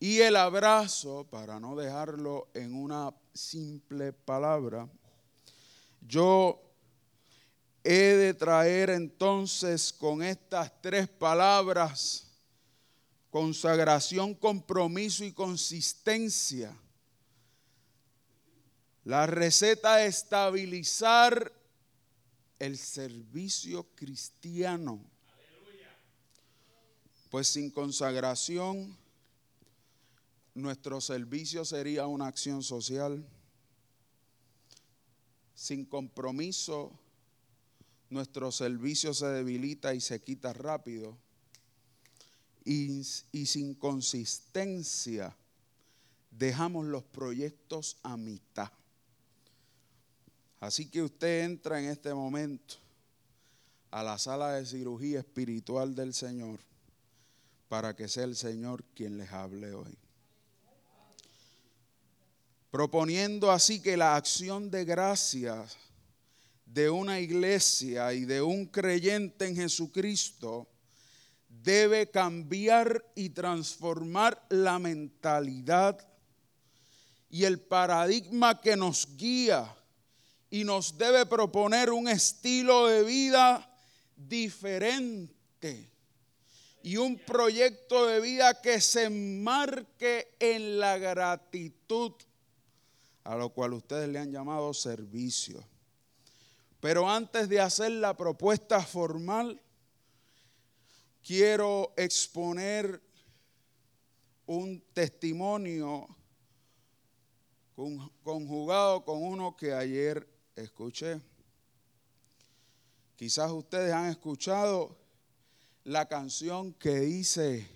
y 0.01 0.19
el 0.19 0.35
abrazo, 0.35 1.27
para 1.29 1.59
no 1.59 1.75
dejarlo 1.75 2.49
en 2.55 2.73
una 2.73 3.13
simple 3.35 4.11
palabra, 4.11 4.89
yo 6.01 6.59
he 7.83 8.15
de 8.15 8.33
traer 8.33 8.89
entonces 8.89 9.93
con 9.93 10.23
estas 10.23 10.81
tres 10.81 11.07
palabras 11.07 12.31
consagración, 13.29 14.33
compromiso 14.33 15.23
y 15.23 15.33
consistencia. 15.33 16.75
La 19.03 19.27
receta 19.27 20.03
es 20.03 20.17
estabilizar 20.17 21.53
el 22.57 22.75
servicio 22.75 23.85
cristiano. 23.93 24.99
Pues 27.29 27.49
sin 27.49 27.69
consagración, 27.69 28.99
nuestro 30.53 30.99
servicio 31.01 31.65
sería 31.65 32.07
una 32.07 32.27
acción 32.27 32.63
social. 32.63 33.25
Sin 35.55 35.85
compromiso, 35.85 36.91
nuestro 38.09 38.51
servicio 38.51 39.13
se 39.13 39.27
debilita 39.27 39.93
y 39.93 40.01
se 40.01 40.21
quita 40.21 40.53
rápido. 40.53 41.17
Y, 42.63 43.03
sin 43.03 43.73
consistencia 43.73 45.35
dejamos 46.29 46.85
los 46.85 47.03
proyectos 47.03 47.97
a 48.03 48.17
mitad. 48.17 48.71
Así 50.59 50.89
que 50.89 51.01
usted 51.01 51.43
entra 51.43 51.81
en 51.81 51.89
este 51.89 52.13
momento 52.13 52.75
a 53.89 54.03
la 54.03 54.19
sala 54.19 54.53
de 54.53 54.65
cirugía 54.65 55.19
espiritual 55.19 55.95
del 55.95 56.13
Señor 56.13 56.59
para 57.67 57.95
que 57.95 58.07
sea 58.07 58.25
el 58.25 58.35
Señor 58.35 58.83
quien 58.93 59.17
les 59.17 59.31
hable 59.31 59.73
hoy. 59.73 59.97
Proponiendo 62.71 63.51
así 63.51 63.81
que 63.81 63.97
la 63.97 64.15
acción 64.15 64.71
de 64.71 64.85
gracias 64.85 65.77
de 66.65 66.89
una 66.89 67.19
iglesia 67.19 68.13
y 68.13 68.23
de 68.23 68.41
un 68.41 68.65
creyente 68.65 69.45
en 69.45 69.57
Jesucristo 69.57 70.69
debe 71.49 72.09
cambiar 72.09 73.05
y 73.13 73.29
transformar 73.29 74.41
la 74.49 74.79
mentalidad 74.79 75.99
y 77.29 77.43
el 77.43 77.59
paradigma 77.59 78.59
que 78.61 78.77
nos 78.77 79.17
guía 79.17 79.75
y 80.49 80.63
nos 80.63 80.97
debe 80.97 81.25
proponer 81.25 81.91
un 81.91 82.07
estilo 82.07 82.87
de 82.87 83.03
vida 83.03 83.69
diferente 84.15 85.91
y 86.83 86.97
un 86.97 87.17
proyecto 87.17 88.07
de 88.07 88.19
vida 88.21 88.61
que 88.61 88.81
se 88.81 89.05
enmarque 89.05 90.35
en 90.39 90.79
la 90.79 90.97
gratitud, 90.97 92.13
a 93.23 93.35
lo 93.35 93.49
cual 93.49 93.73
ustedes 93.73 94.09
le 94.09 94.19
han 94.19 94.31
llamado 94.31 94.73
servicio. 94.73 95.63
Pero 96.79 97.07
antes 97.09 97.47
de 97.47 97.59
hacer 97.59 97.91
la 97.91 98.17
propuesta 98.17 98.81
formal, 98.81 99.61
quiero 101.21 101.93
exponer 101.95 103.01
un 104.47 104.83
testimonio 104.93 106.07
conjugado 108.23 109.05
con 109.05 109.23
uno 109.23 109.55
que 109.55 109.73
ayer 109.73 110.27
escuché. 110.55 111.21
Quizás 113.15 113.51
ustedes 113.51 113.93
han 113.93 114.07
escuchado 114.07 114.97
la 115.83 116.07
canción 116.07 116.73
que 116.73 116.99
dice, 116.99 117.67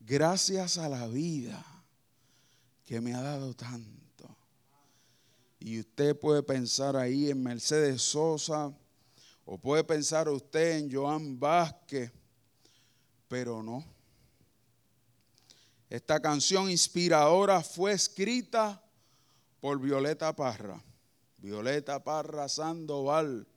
gracias 0.00 0.78
a 0.78 0.88
la 0.88 1.06
vida 1.06 1.64
que 2.84 3.00
me 3.00 3.14
ha 3.14 3.20
dado 3.20 3.54
tanto. 3.54 4.03
Y 5.64 5.80
usted 5.80 6.14
puede 6.14 6.42
pensar 6.42 6.94
ahí 6.94 7.30
en 7.30 7.42
Mercedes 7.42 8.02
Sosa, 8.02 8.70
o 9.46 9.56
puede 9.56 9.82
pensar 9.82 10.28
usted 10.28 10.76
en 10.76 10.92
Joan 10.92 11.40
Vázquez, 11.40 12.12
pero 13.28 13.62
no. 13.62 13.82
Esta 15.88 16.20
canción 16.20 16.70
inspiradora 16.70 17.62
fue 17.62 17.92
escrita 17.92 18.84
por 19.58 19.80
Violeta 19.80 20.36
Parra. 20.36 20.84
Violeta 21.38 22.04
Parra 22.04 22.46
Sandoval, 22.46 23.48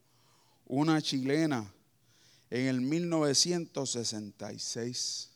una 0.65 1.01
chilena, 1.01 1.69
en 2.49 2.67
el 2.67 2.79
1966. 2.79 5.29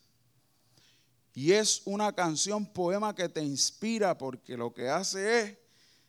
Y 1.34 1.52
es 1.52 1.82
una 1.84 2.14
canción, 2.14 2.64
poema 2.64 3.14
que 3.14 3.28
te 3.28 3.42
inspira 3.42 4.16
porque 4.16 4.56
lo 4.56 4.72
que 4.72 4.88
hace 4.88 5.40
es 5.40 5.61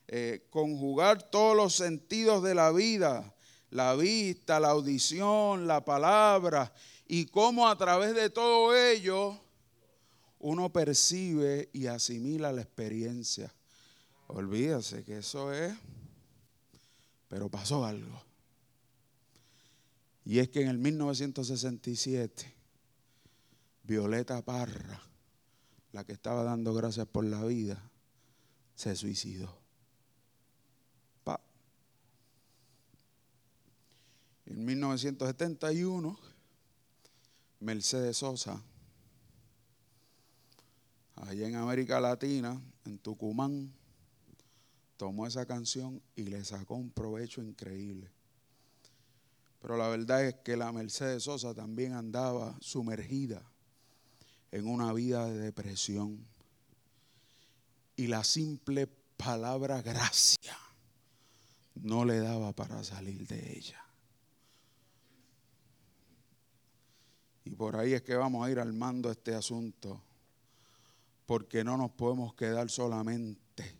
eh, 0.07 0.45
conjugar 0.49 1.29
todos 1.29 1.55
los 1.55 1.75
sentidos 1.75 2.43
de 2.43 2.55
la 2.55 2.71
vida, 2.71 3.33
la 3.69 3.95
vista, 3.95 4.59
la 4.59 4.69
audición, 4.69 5.67
la 5.67 5.83
palabra, 5.83 6.73
y 7.07 7.25
cómo 7.25 7.67
a 7.67 7.77
través 7.77 8.13
de 8.15 8.29
todo 8.29 8.75
ello 8.75 9.39
uno 10.39 10.71
percibe 10.71 11.69
y 11.73 11.87
asimila 11.87 12.51
la 12.51 12.61
experiencia. 12.61 13.53
Olvídase 14.27 15.03
que 15.03 15.19
eso 15.19 15.53
es, 15.53 15.73
pero 17.29 17.49
pasó 17.49 17.85
algo. 17.85 18.21
Y 20.25 20.39
es 20.39 20.49
que 20.49 20.61
en 20.61 20.69
el 20.69 20.77
1967, 20.77 22.53
Violeta 23.83 24.41
Parra, 24.41 25.01
la 25.91 26.03
que 26.03 26.13
estaba 26.13 26.43
dando 26.43 26.73
gracias 26.73 27.07
por 27.07 27.25
la 27.25 27.43
vida, 27.43 27.81
se 28.75 28.95
suicidó. 28.95 29.62
En 34.45 34.65
1971, 34.65 36.19
Mercedes 37.59 38.17
Sosa, 38.17 38.61
allá 41.15 41.47
en 41.47 41.55
América 41.55 41.99
Latina, 42.01 42.61
en 42.85 42.99
Tucumán, 42.99 43.73
tomó 44.97 45.27
esa 45.27 45.45
canción 45.45 46.01
y 46.15 46.23
le 46.23 46.43
sacó 46.43 46.75
un 46.75 46.91
provecho 46.91 47.41
increíble. 47.41 48.11
Pero 49.61 49.77
la 49.77 49.87
verdad 49.87 50.25
es 50.25 50.35
que 50.43 50.57
la 50.57 50.71
Mercedes 50.73 51.23
Sosa 51.23 51.53
también 51.53 51.93
andaba 51.93 52.57
sumergida 52.59 53.41
en 54.51 54.67
una 54.67 54.91
vida 54.91 55.25
de 55.25 55.39
depresión. 55.39 56.27
Y 57.95 58.07
la 58.07 58.23
simple 58.23 58.87
palabra 59.15 59.81
gracia 59.81 60.57
no 61.75 62.03
le 62.03 62.19
daba 62.19 62.51
para 62.51 62.83
salir 62.83 63.25
de 63.25 63.57
ella. 63.57 63.82
Y 67.45 67.51
por 67.51 67.75
ahí 67.75 67.93
es 67.93 68.01
que 68.01 68.15
vamos 68.15 68.45
a 68.45 68.51
ir 68.51 68.59
armando 68.59 69.11
este 69.11 69.35
asunto, 69.35 70.01
porque 71.25 71.63
no 71.63 71.77
nos 71.77 71.91
podemos 71.91 72.33
quedar 72.35 72.69
solamente 72.69 73.77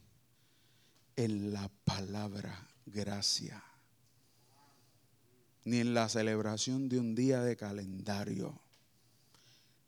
en 1.16 1.54
la 1.54 1.70
palabra 1.86 2.68
gracia, 2.86 3.64
ni 5.64 5.78
en 5.78 5.94
la 5.94 6.10
celebración 6.10 6.90
de 6.90 7.00
un 7.00 7.16
día 7.16 7.42
de 7.42 7.56
calendario, 7.56 8.60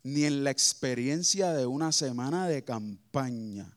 ni 0.02 0.24
en 0.24 0.44
la 0.44 0.50
experiencia 0.50 1.52
de 1.52 1.66
una 1.66 1.92
semana 1.92 2.48
de 2.48 2.64
campaña, 2.64 3.76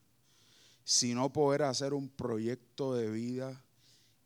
sino 0.86 1.34
poder 1.34 1.64
hacer 1.64 1.94
un 1.94 2.10
proyecto 2.10 2.94
de 2.94 3.10
vida 3.10 3.66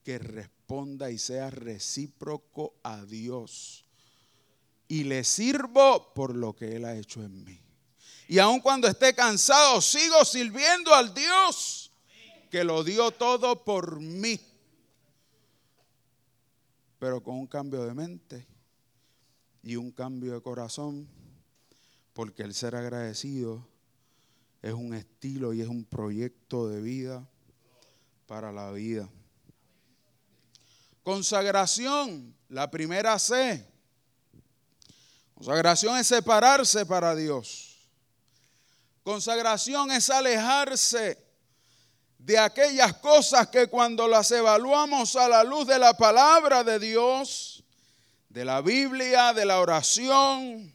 que 0.03 0.19
responda 0.19 1.09
y 1.09 1.17
sea 1.17 1.49
recíproco 1.49 2.75
a 2.83 3.05
Dios 3.05 3.82
y 4.87 5.03
le 5.03 5.23
sirvo 5.23 6.13
por 6.13 6.35
lo 6.35 6.53
que 6.53 6.75
Él 6.75 6.85
ha 6.85 6.95
hecho 6.95 7.23
en 7.23 7.43
mí. 7.43 7.59
Y 8.27 8.39
aun 8.39 8.59
cuando 8.59 8.87
esté 8.87 9.13
cansado, 9.13 9.81
sigo 9.81 10.23
sirviendo 10.25 10.93
al 10.93 11.13
Dios 11.13 11.91
que 12.49 12.63
lo 12.63 12.83
dio 12.83 13.11
todo 13.11 13.63
por 13.63 13.99
mí. 13.99 14.39
Pero 16.99 17.21
con 17.21 17.35
un 17.35 17.47
cambio 17.47 17.83
de 17.83 17.93
mente 17.93 18.47
y 19.61 19.75
un 19.75 19.91
cambio 19.91 20.33
de 20.33 20.41
corazón, 20.41 21.07
porque 22.13 22.43
el 22.43 22.53
ser 22.53 22.75
agradecido 22.75 23.67
es 24.61 24.73
un 24.73 24.93
estilo 24.93 25.53
y 25.53 25.61
es 25.61 25.67
un 25.67 25.83
proyecto 25.83 26.69
de 26.69 26.81
vida 26.81 27.27
para 28.27 28.51
la 28.51 28.71
vida. 28.71 29.09
Consagración, 31.03 32.33
la 32.47 32.71
primera 32.71 33.19
C 33.19 33.72
Consagración 35.35 35.97
es 35.97 36.07
separarse 36.07 36.85
para 36.85 37.15
Dios. 37.15 37.89
Consagración 39.03 39.91
es 39.91 40.09
alejarse 40.09 41.17
de 42.17 42.37
aquellas 42.37 42.93
cosas 42.95 43.49
que 43.49 43.67
cuando 43.67 44.07
las 44.07 44.31
evaluamos 44.31 45.15
a 45.17 45.27
la 45.27 45.43
luz 45.43 45.67
de 45.67 45.77
la 45.77 45.93
palabra 45.95 46.63
de 46.63 46.79
Dios, 46.79 47.63
de 48.29 48.45
la 48.45 48.61
Biblia, 48.61 49.33
de 49.33 49.45
la 49.45 49.59
oración, 49.59 50.73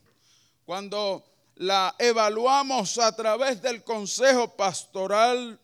cuando 0.66 1.25
la 1.57 1.94
evaluamos 1.99 2.99
a 2.99 3.16
través 3.16 3.62
del 3.62 3.83
consejo 3.83 4.55
pastoral, 4.57 5.59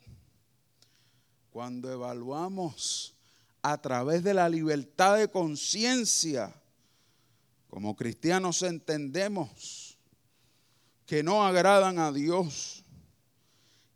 cuando 1.51 1.93
evaluamos 1.93 3.15
a 3.61 3.77
través 3.81 4.25
de 4.25 4.35
la 4.35 4.49
libertad 4.49 5.19
de 5.19 5.29
conciencia, 5.29 6.55
como 7.75 7.97
cristianos 7.97 8.63
entendemos 8.63 9.99
que 11.07 11.25
no 11.25 11.45
agradan 11.45 11.99
a 11.99 12.13
Dios, 12.13 12.85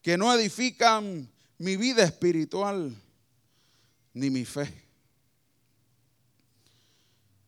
que 0.03 0.19
no 0.19 0.35
edifican 0.35 1.31
mi 1.59 1.77
vida 1.77 2.03
espiritual 2.03 2.93
ni 4.15 4.31
mi 4.31 4.45
fe. 4.45 4.69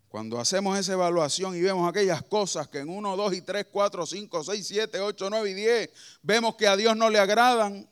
Cuando 0.09 0.39
hacemos 0.39 0.79
esa 0.79 0.93
evaluación 0.93 1.57
y 1.57 1.63
vemos 1.63 1.91
aquellas 1.91 2.23
cosas 2.23 2.69
que 2.69 2.79
en 2.79 2.91
1, 2.91 3.17
2 3.17 3.35
y 3.35 3.43
3, 3.43 3.67
4, 3.69 4.07
5, 4.07 4.45
6, 4.45 4.67
7, 4.69 5.01
8, 5.01 5.31
9 5.31 5.51
y 5.51 5.55
10 5.55 5.91
vemos 6.23 6.55
que 6.55 6.69
a 6.69 6.77
Dios 6.77 6.97
no 6.97 7.11
le 7.11 7.19
agradan, 7.19 7.91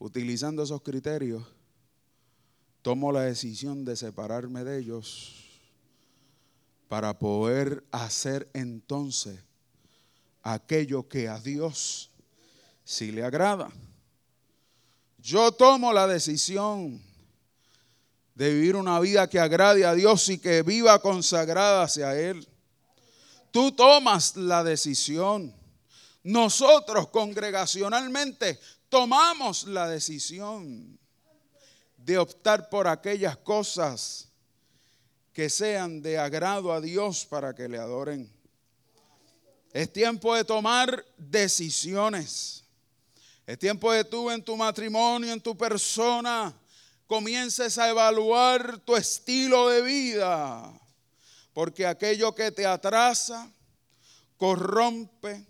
utilizando 0.00 0.64
esos 0.64 0.82
criterios, 0.82 1.44
tomo 2.82 3.12
la 3.12 3.22
decisión 3.22 3.84
de 3.84 3.94
separarme 3.94 4.64
de 4.64 4.80
ellos 4.80 5.41
para 6.92 7.18
poder 7.18 7.82
hacer 7.90 8.50
entonces 8.52 9.42
aquello 10.42 11.08
que 11.08 11.26
a 11.26 11.38
Dios 11.38 12.10
sí 12.84 13.10
le 13.10 13.24
agrada. 13.24 13.70
Yo 15.16 15.52
tomo 15.52 15.90
la 15.94 16.06
decisión 16.06 17.02
de 18.34 18.52
vivir 18.52 18.76
una 18.76 19.00
vida 19.00 19.26
que 19.26 19.40
agrade 19.40 19.86
a 19.86 19.94
Dios 19.94 20.28
y 20.28 20.36
que 20.36 20.60
viva 20.60 21.00
consagrada 21.00 21.84
hacia 21.84 22.14
Él. 22.14 22.46
Tú 23.50 23.72
tomas 23.72 24.36
la 24.36 24.62
decisión. 24.62 25.50
Nosotros 26.22 27.08
congregacionalmente 27.08 28.60
tomamos 28.90 29.64
la 29.64 29.88
decisión 29.88 30.98
de 31.96 32.18
optar 32.18 32.68
por 32.68 32.86
aquellas 32.86 33.38
cosas 33.38 34.31
que 35.32 35.48
sean 35.48 36.02
de 36.02 36.18
agrado 36.18 36.72
a 36.72 36.80
Dios 36.80 37.24
para 37.24 37.54
que 37.54 37.68
le 37.68 37.78
adoren. 37.78 38.30
Es 39.72 39.92
tiempo 39.92 40.34
de 40.34 40.44
tomar 40.44 41.04
decisiones. 41.16 42.64
Es 43.46 43.58
tiempo 43.58 43.90
de 43.92 44.04
tú 44.04 44.30
en 44.30 44.42
tu 44.42 44.56
matrimonio, 44.56 45.32
en 45.32 45.40
tu 45.40 45.56
persona, 45.56 46.54
comiences 47.06 47.76
a 47.78 47.88
evaluar 47.88 48.78
tu 48.80 48.94
estilo 48.94 49.68
de 49.68 49.82
vida. 49.82 50.72
Porque 51.52 51.86
aquello 51.86 52.34
que 52.34 52.52
te 52.52 52.66
atrasa, 52.66 53.50
corrompe, 54.36 55.46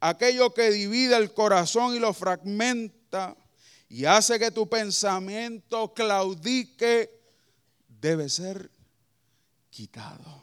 aquello 0.00 0.52
que 0.52 0.70
divide 0.70 1.16
el 1.16 1.32
corazón 1.32 1.94
y 1.94 1.98
lo 1.98 2.12
fragmenta 2.12 3.36
y 3.88 4.04
hace 4.04 4.38
que 4.38 4.50
tu 4.50 4.68
pensamiento 4.68 5.94
claudique, 5.94 7.10
debe 7.88 8.28
ser 8.28 8.70
quitado. 9.76 10.42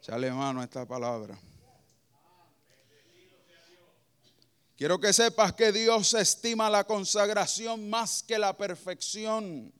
Chale 0.00 0.32
mano 0.32 0.62
a 0.62 0.64
esta 0.64 0.86
palabra. 0.86 1.38
Quiero 4.74 4.98
que 4.98 5.12
sepas 5.12 5.52
que 5.52 5.70
Dios 5.70 6.14
estima 6.14 6.70
la 6.70 6.84
consagración 6.84 7.90
más 7.90 8.22
que 8.22 8.38
la 8.38 8.56
perfección 8.56 9.70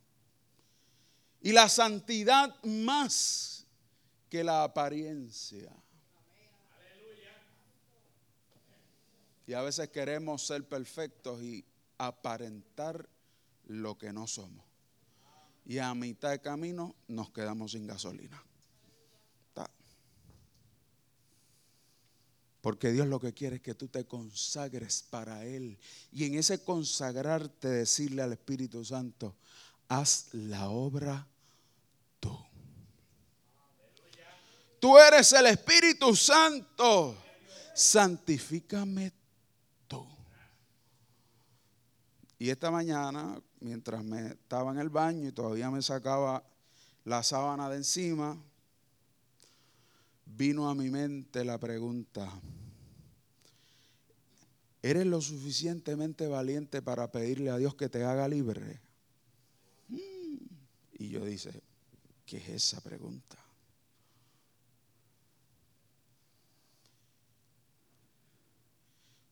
y 1.40 1.52
la 1.52 1.66
santidad 1.70 2.54
más 2.62 3.66
que 4.28 4.44
la 4.44 4.64
apariencia. 4.64 5.74
Y 9.46 9.54
a 9.54 9.62
veces 9.62 9.88
queremos 9.88 10.46
ser 10.46 10.68
perfectos 10.68 11.40
y 11.40 11.64
aparentar 11.96 13.08
lo 13.64 13.96
que 13.96 14.12
no 14.12 14.26
somos 14.26 14.67
y 15.68 15.78
a 15.78 15.94
mitad 15.94 16.30
de 16.30 16.40
camino 16.40 16.96
nos 17.06 17.30
quedamos 17.30 17.72
sin 17.72 17.86
gasolina. 17.86 18.42
Porque 22.60 22.90
Dios 22.90 23.06
lo 23.06 23.20
que 23.20 23.32
quiere 23.32 23.56
es 23.56 23.62
que 23.62 23.74
tú 23.74 23.86
te 23.86 24.04
consagres 24.04 25.04
para 25.08 25.44
Él. 25.44 25.78
Y 26.10 26.24
en 26.24 26.34
ese 26.34 26.64
consagrarte 26.64 27.68
decirle 27.68 28.22
al 28.22 28.32
Espíritu 28.32 28.84
Santo, 28.84 29.36
haz 29.88 30.28
la 30.32 30.68
obra 30.68 31.26
tú. 32.18 32.36
Tú 34.80 34.98
eres 34.98 35.32
el 35.34 35.46
Espíritu 35.46 36.16
Santo. 36.16 37.16
Santifícame 37.74 39.12
tú. 39.86 40.06
Y 42.38 42.50
esta 42.50 42.70
mañana, 42.70 43.40
mientras 43.60 44.04
me 44.04 44.28
estaba 44.28 44.70
en 44.70 44.78
el 44.78 44.90
baño 44.90 45.28
y 45.28 45.32
todavía 45.32 45.70
me 45.70 45.82
sacaba 45.82 46.44
la 47.04 47.22
sábana 47.22 47.68
de 47.68 47.78
encima, 47.78 48.38
vino 50.24 50.68
a 50.68 50.74
mi 50.74 50.88
mente 50.88 51.44
la 51.44 51.58
pregunta, 51.58 52.30
¿eres 54.82 55.06
lo 55.06 55.20
suficientemente 55.20 56.28
valiente 56.28 56.80
para 56.80 57.10
pedirle 57.10 57.50
a 57.50 57.56
Dios 57.56 57.74
que 57.74 57.88
te 57.88 58.04
haga 58.04 58.28
libre? 58.28 58.80
Mm. 59.88 60.36
Y 60.98 61.08
yo 61.08 61.24
dice, 61.24 61.60
¿qué 62.24 62.36
es 62.36 62.48
esa 62.48 62.80
pregunta? 62.80 63.47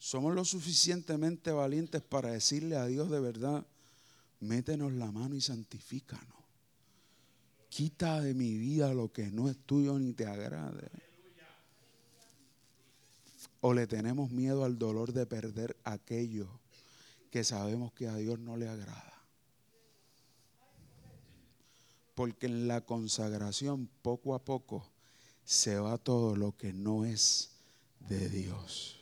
Somos 0.07 0.37
lo 0.37 0.45
suficientemente 0.45 1.51
valientes 1.51 2.01
para 2.01 2.31
decirle 2.31 2.77
a 2.77 2.87
Dios 2.87 3.11
de 3.11 3.19
verdad, 3.19 3.67
métenos 4.39 4.93
la 4.93 5.11
mano 5.11 5.35
y 5.35 5.41
santifícanos. 5.41 6.39
Quita 7.69 8.21
de 8.21 8.33
mi 8.33 8.57
vida 8.57 8.95
lo 8.95 9.13
que 9.13 9.33
no 9.33 9.49
es 9.49 9.57
tuyo 9.67 9.99
ni 9.99 10.13
te 10.13 10.25
agrade. 10.25 10.89
O 13.63 13.75
le 13.75 13.89
tenemos 13.89 14.31
miedo 14.31 14.65
al 14.65 14.79
dolor 14.79 15.13
de 15.13 15.27
perder 15.27 15.77
aquello 15.83 16.61
que 17.33 17.43
sabemos 17.43 17.93
que 17.93 18.07
a 18.07 18.15
Dios 18.15 18.39
no 18.39 18.57
le 18.57 18.69
agrada. 18.69 19.25
Porque 22.15 22.47
en 22.47 22.69
la 22.69 22.81
consagración 22.83 23.89
poco 24.03 24.37
a 24.37 24.45
poco 24.45 24.89
se 25.45 25.81
va 25.81 25.99
todo 25.99 26.37
lo 26.37 26.57
que 26.57 26.73
no 26.73 27.05
es 27.05 27.57
de 28.09 28.29
Dios. 28.29 28.97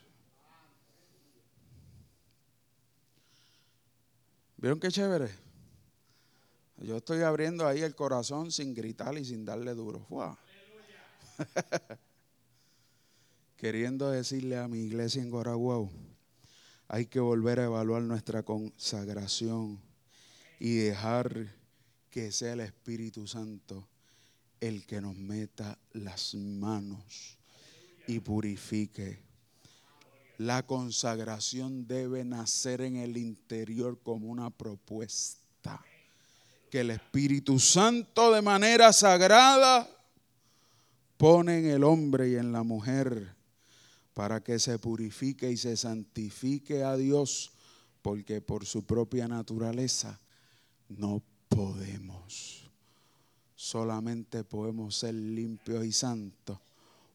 ¿Vieron 4.64 4.80
qué 4.80 4.88
chévere? 4.88 5.28
Yo 6.78 6.96
estoy 6.96 7.20
abriendo 7.20 7.66
ahí 7.66 7.82
el 7.82 7.94
corazón 7.94 8.50
sin 8.50 8.72
gritar 8.72 9.18
y 9.18 9.22
sin 9.22 9.44
darle 9.44 9.74
duro. 9.74 10.06
Queriendo 13.58 14.10
decirle 14.10 14.56
a 14.56 14.66
mi 14.66 14.78
iglesia 14.78 15.20
en 15.20 15.28
Guaraguao, 15.28 15.90
hay 16.88 17.04
que 17.04 17.20
volver 17.20 17.60
a 17.60 17.64
evaluar 17.64 18.04
nuestra 18.04 18.42
consagración 18.42 19.78
y 20.58 20.76
dejar 20.76 21.54
que 22.08 22.32
sea 22.32 22.54
el 22.54 22.60
Espíritu 22.60 23.26
Santo 23.26 23.86
el 24.60 24.86
que 24.86 25.02
nos 25.02 25.14
meta 25.14 25.78
las 25.92 26.34
manos 26.36 27.36
y 28.06 28.18
purifique. 28.18 29.18
La 30.38 30.66
consagración 30.66 31.86
debe 31.86 32.24
nacer 32.24 32.80
en 32.80 32.96
el 32.96 33.16
interior 33.16 34.00
como 34.02 34.28
una 34.28 34.50
propuesta 34.50 35.80
que 36.70 36.80
el 36.80 36.90
Espíritu 36.90 37.60
Santo 37.60 38.32
de 38.32 38.42
manera 38.42 38.92
sagrada 38.92 39.88
pone 41.16 41.58
en 41.60 41.66
el 41.66 41.84
hombre 41.84 42.30
y 42.30 42.34
en 42.34 42.50
la 42.50 42.64
mujer 42.64 43.34
para 44.12 44.42
que 44.42 44.58
se 44.58 44.78
purifique 44.78 45.50
y 45.50 45.56
se 45.56 45.76
santifique 45.76 46.82
a 46.82 46.96
Dios, 46.96 47.52
porque 48.02 48.40
por 48.40 48.66
su 48.66 48.84
propia 48.84 49.28
naturaleza 49.28 50.18
no 50.88 51.22
podemos. 51.48 52.68
Solamente 53.54 54.42
podemos 54.42 54.96
ser 54.96 55.14
limpios 55.14 55.84
y 55.84 55.92
santos 55.92 56.58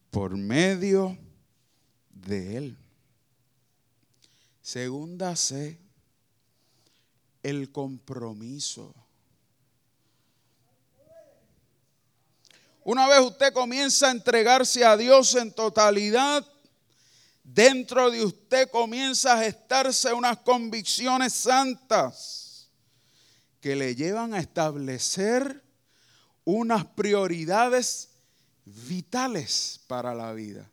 por 0.09 0.35
medio 0.37 1.17
de 2.09 2.57
Él. 2.57 2.77
Segunda 4.61 5.35
C, 5.35 5.79
el 7.43 7.71
compromiso. 7.71 8.93
Una 12.83 13.07
vez 13.07 13.19
usted 13.19 13.53
comienza 13.53 14.07
a 14.07 14.11
entregarse 14.11 14.83
a 14.83 14.97
Dios 14.97 15.35
en 15.35 15.51
totalidad, 15.51 16.45
dentro 17.43 18.09
de 18.09 18.23
usted 18.23 18.69
comienza 18.69 19.33
a 19.33 19.43
gestarse 19.43 20.13
unas 20.13 20.37
convicciones 20.39 21.33
santas 21.33 22.69
que 23.61 23.75
le 23.75 23.95
llevan 23.95 24.33
a 24.33 24.39
establecer 24.39 25.63
unas 26.45 26.85
prioridades 26.85 28.09
vitales 28.65 29.81
para 29.87 30.15
la 30.15 30.33
vida. 30.33 30.69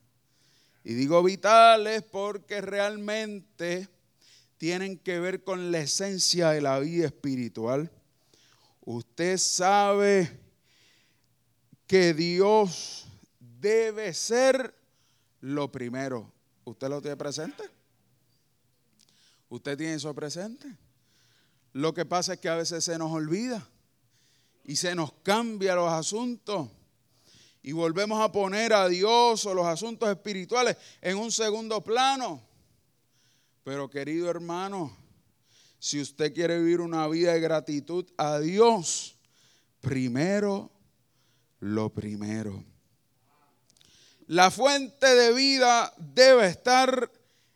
Y 0.89 0.95
digo 0.95 1.21
vitales 1.21 2.05
porque 2.05 2.61
realmente 2.61 3.89
tienen 4.57 4.97
que 5.01 5.19
ver 5.19 5.43
con 5.43 5.73
la 5.73 5.81
esencia 5.81 6.51
de 6.51 6.61
la 6.61 6.79
vida 6.79 7.07
espiritual. 7.07 7.91
Usted 8.83 9.37
sabe 9.37 10.39
que 11.89 12.15
Dios 12.15 13.09
debe 13.41 14.15
ser 14.15 14.77
lo 15.41 15.73
primero. 15.73 16.33
¿Usted 16.63 16.89
lo 16.89 17.03
tiene 17.03 17.17
presente? 17.17 17.65
¿Usted 19.49 19.77
tiene 19.77 19.95
eso 19.95 20.15
presente? 20.15 20.73
Lo 21.73 21.93
que 21.95 22.05
pasa 22.05 22.35
es 22.35 22.39
que 22.39 22.49
a 22.49 22.55
veces 22.55 22.85
se 22.85 22.97
nos 22.97 23.11
olvida 23.11 23.69
y 24.63 24.77
se 24.77 24.95
nos 24.95 25.13
cambia 25.25 25.75
los 25.75 25.91
asuntos 25.91 26.69
y 27.67 27.73
volvemos 27.73 28.23
a 28.23 28.31
poner 28.31 28.73
a 28.73 28.87
Dios 28.87 29.45
o 29.45 29.53
los 29.53 29.67
asuntos 29.67 30.09
espirituales 30.09 30.77
en 31.01 31.17
un 31.17 31.33
segundo 31.33 31.83
plano. 31.83 32.41
Pero 33.65 33.91
querido 33.91 34.31
hermano, 34.31 34.97
si 35.81 36.01
usted 36.01 36.33
quiere 36.33 36.61
vivir 36.61 36.81
una 36.81 37.09
vida 37.09 37.33
de 37.33 37.41
gratitud 37.41 38.07
a 38.17 38.39
Dios, 38.39 39.19
primero 39.81 40.71
lo 41.59 41.93
primero. 41.93 42.63
La 44.29 44.53
fuente 44.53 45.13
de 45.17 45.33
vida 45.33 45.93
debe 45.99 46.47
estar 46.47 47.11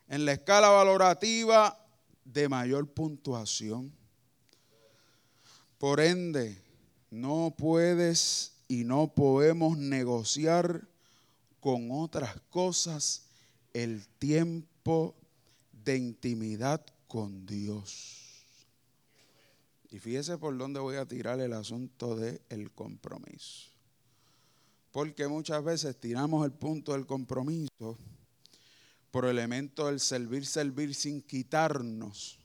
en 0.09 0.25
la 0.25 0.33
escala 0.33 0.67
valorativa 0.67 1.87
de 2.25 2.49
mayor 2.49 2.85
puntuación. 2.91 3.95
Por 5.77 6.01
ende, 6.01 6.61
no 7.09 7.55
puedes 7.57 8.60
y 8.71 8.85
no 8.85 9.13
podemos 9.13 9.77
negociar 9.77 10.87
con 11.59 11.91
otras 11.91 12.39
cosas 12.49 13.25
el 13.73 14.07
tiempo 14.17 15.13
de 15.73 15.97
intimidad 15.97 16.81
con 17.05 17.45
Dios. 17.45 18.45
Y 19.89 19.99
fíjese 19.99 20.37
por 20.37 20.57
dónde 20.57 20.79
voy 20.79 20.95
a 20.95 21.05
tirar 21.05 21.41
el 21.41 21.51
asunto 21.51 22.15
del 22.15 22.39
el 22.47 22.71
compromiso. 22.71 23.71
Porque 24.93 25.27
muchas 25.27 25.61
veces 25.65 25.99
tiramos 25.99 26.45
el 26.45 26.53
punto 26.53 26.93
del 26.93 27.05
compromiso 27.05 27.97
por 29.11 29.25
elemento 29.25 29.87
del 29.87 29.99
servir, 29.99 30.45
servir 30.45 30.95
sin 30.95 31.21
quitarnos. 31.21 32.39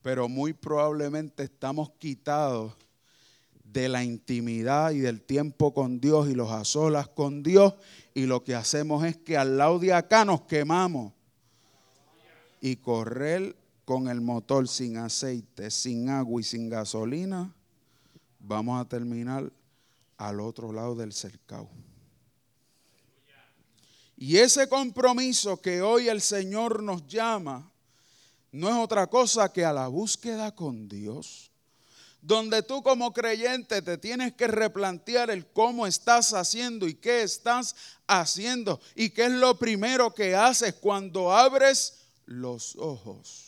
Pero 0.00 0.26
muy 0.26 0.54
probablemente 0.54 1.42
estamos 1.42 1.90
quitados 1.98 2.78
de 3.72 3.88
la 3.88 4.02
intimidad 4.02 4.90
y 4.90 4.98
del 4.98 5.22
tiempo 5.22 5.72
con 5.72 6.00
Dios 6.00 6.28
y 6.28 6.34
los 6.34 6.50
a 6.50 7.06
con 7.06 7.42
Dios. 7.42 7.74
Y 8.14 8.26
lo 8.26 8.42
que 8.42 8.54
hacemos 8.54 9.04
es 9.04 9.16
que 9.16 9.36
al 9.36 9.58
lado 9.58 9.78
de 9.78 9.92
acá 9.92 10.24
nos 10.24 10.42
quemamos. 10.42 11.12
Y 12.60 12.76
correr 12.76 13.56
con 13.84 14.08
el 14.08 14.20
motor 14.20 14.68
sin 14.68 14.98
aceite, 14.98 15.70
sin 15.70 16.10
agua 16.10 16.40
y 16.40 16.44
sin 16.44 16.68
gasolina, 16.68 17.54
vamos 18.38 18.80
a 18.80 18.88
terminar 18.88 19.50
al 20.16 20.40
otro 20.40 20.72
lado 20.72 20.94
del 20.94 21.12
cercado. 21.12 21.68
Y 24.16 24.36
ese 24.36 24.68
compromiso 24.68 25.60
que 25.60 25.80
hoy 25.80 26.08
el 26.08 26.20
Señor 26.20 26.82
nos 26.82 27.06
llama 27.06 27.70
no 28.52 28.68
es 28.68 28.74
otra 28.74 29.06
cosa 29.06 29.52
que 29.52 29.64
a 29.64 29.72
la 29.72 29.86
búsqueda 29.88 30.54
con 30.54 30.88
Dios, 30.88 31.49
donde 32.22 32.62
tú 32.62 32.82
como 32.82 33.12
creyente 33.12 33.82
te 33.82 33.96
tienes 33.98 34.34
que 34.34 34.46
replantear 34.46 35.30
el 35.30 35.46
cómo 35.46 35.86
estás 35.86 36.34
haciendo 36.34 36.86
y 36.86 36.94
qué 36.94 37.22
estás 37.22 37.74
haciendo 38.06 38.80
y 38.94 39.10
qué 39.10 39.26
es 39.26 39.32
lo 39.32 39.58
primero 39.58 40.14
que 40.14 40.34
haces 40.34 40.74
cuando 40.74 41.32
abres 41.32 42.00
los 42.26 42.76
ojos. 42.76 43.46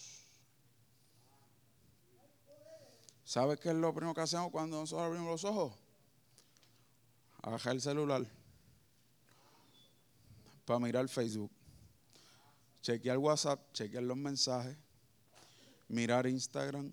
¿Sabes 3.24 3.58
qué 3.60 3.70
es 3.70 3.74
lo 3.74 3.94
primero 3.94 4.14
que 4.14 4.20
hacemos 4.20 4.50
cuando 4.50 4.78
nosotros 4.78 5.06
abrimos 5.06 5.30
los 5.30 5.44
ojos? 5.44 5.72
bajar 7.50 7.74
el 7.74 7.80
celular 7.80 8.24
para 10.64 10.78
mirar 10.78 11.08
Facebook. 11.08 11.50
chequear 12.82 13.18
WhatsApp, 13.18 13.60
chequear 13.72 14.02
los 14.02 14.16
mensajes, 14.16 14.76
mirar 15.88 16.26
Instagram, 16.26 16.92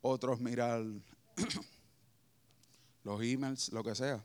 otros 0.00 0.40
mirar 0.40 0.82
los 3.04 3.22
emails, 3.22 3.72
lo 3.72 3.82
que 3.82 3.94
sea. 3.94 4.22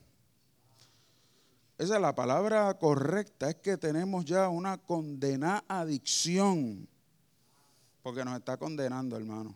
Esa 1.78 1.96
es 1.96 2.02
la 2.02 2.14
palabra 2.14 2.74
correcta, 2.78 3.50
es 3.50 3.56
que 3.56 3.78
tenemos 3.78 4.26
ya 4.26 4.48
una 4.50 4.78
condenada 4.78 5.64
adicción, 5.68 6.88
porque 8.02 8.24
nos 8.24 8.38
está 8.38 8.58
condenando, 8.58 9.18
hermano, 9.18 9.56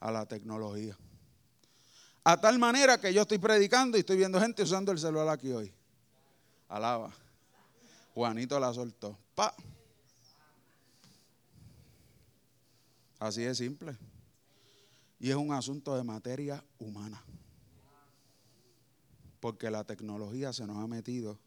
a 0.00 0.10
la 0.10 0.26
tecnología. 0.26 0.96
A 2.24 2.40
tal 2.40 2.58
manera 2.58 2.98
que 2.98 3.12
yo 3.12 3.22
estoy 3.22 3.38
predicando 3.38 3.98
y 3.98 4.00
estoy 4.00 4.16
viendo 4.16 4.40
gente 4.40 4.62
usando 4.62 4.90
el 4.92 4.98
celular 4.98 5.28
aquí 5.28 5.52
hoy. 5.52 5.72
Alaba. 6.68 7.12
Juanito 8.14 8.58
la 8.58 8.72
soltó. 8.72 9.18
Pa. 9.34 9.54
Así 13.24 13.40
de 13.40 13.54
simple. 13.54 13.96
Y 15.18 15.30
es 15.30 15.36
un 15.36 15.50
asunto 15.50 15.96
de 15.96 16.04
materia 16.04 16.62
humana. 16.78 17.24
Porque 19.40 19.70
la 19.70 19.82
tecnología 19.84 20.52
se 20.52 20.66
nos 20.66 20.76
ha 20.76 20.86
metido 20.86 21.38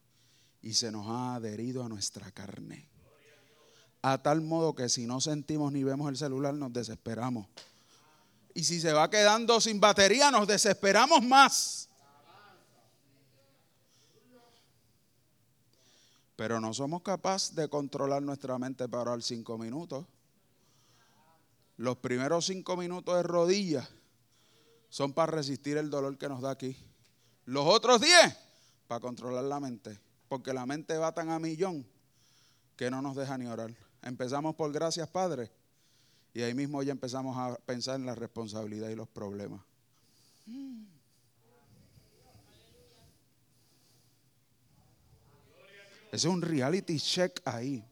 y 0.63 0.73
se 0.73 0.91
nos 0.91 1.05
ha 1.05 1.35
adherido 1.35 1.83
a 1.83 1.87
nuestra 1.87 2.31
carne. 2.31 2.89
A 4.01 4.23
tal 4.23 4.41
modo 4.41 4.73
que 4.73 4.89
si 4.89 5.05
no 5.05 5.21
sentimos 5.21 5.71
ni 5.71 5.83
vemos 5.83 6.09
el 6.09 6.17
celular 6.17 6.55
nos 6.55 6.73
desesperamos. 6.73 7.45
Y 8.55 8.63
si 8.63 8.81
se 8.81 8.91
va 8.91 9.07
quedando 9.11 9.61
sin 9.61 9.79
batería 9.79 10.31
nos 10.31 10.47
desesperamos 10.47 11.21
más. 11.21 11.89
Pero 16.35 16.59
no 16.59 16.73
somos 16.73 17.03
capaces 17.03 17.53
de 17.53 17.69
controlar 17.69 18.23
nuestra 18.23 18.57
mente 18.57 18.89
para 18.89 19.03
orar 19.03 19.21
cinco 19.21 19.59
minutos. 19.59 20.07
Los 21.77 21.97
primeros 21.97 22.45
cinco 22.45 22.75
minutos 22.75 23.15
de 23.15 23.23
rodillas 23.23 23.87
son 24.89 25.13
para 25.13 25.31
resistir 25.31 25.77
el 25.77 25.89
dolor 25.89 26.17
que 26.17 26.27
nos 26.27 26.41
da 26.41 26.51
aquí. 26.51 26.75
Los 27.45 27.65
otros 27.65 28.01
diez 28.01 28.35
para 28.87 28.99
controlar 28.99 29.43
la 29.43 29.59
mente. 29.59 29.99
Porque 30.27 30.53
la 30.53 30.65
mente 30.65 30.97
va 30.97 31.13
tan 31.13 31.29
a 31.29 31.39
millón 31.39 31.85
que 32.75 32.91
no 32.91 33.01
nos 33.01 33.15
deja 33.15 33.37
ni 33.37 33.45
orar. 33.45 33.73
Empezamos 34.01 34.55
por 34.55 34.71
gracias, 34.71 35.07
Padre. 35.07 35.51
Y 36.33 36.41
ahí 36.41 36.53
mismo 36.53 36.83
ya 36.83 36.91
empezamos 36.91 37.37
a 37.37 37.55
pensar 37.65 37.95
en 37.95 38.05
la 38.05 38.15
responsabilidad 38.15 38.89
y 38.89 38.95
los 38.95 39.07
problemas. 39.07 39.61
es 46.11 46.25
un 46.25 46.41
reality 46.41 46.99
check 46.99 47.41
ahí 47.45 47.83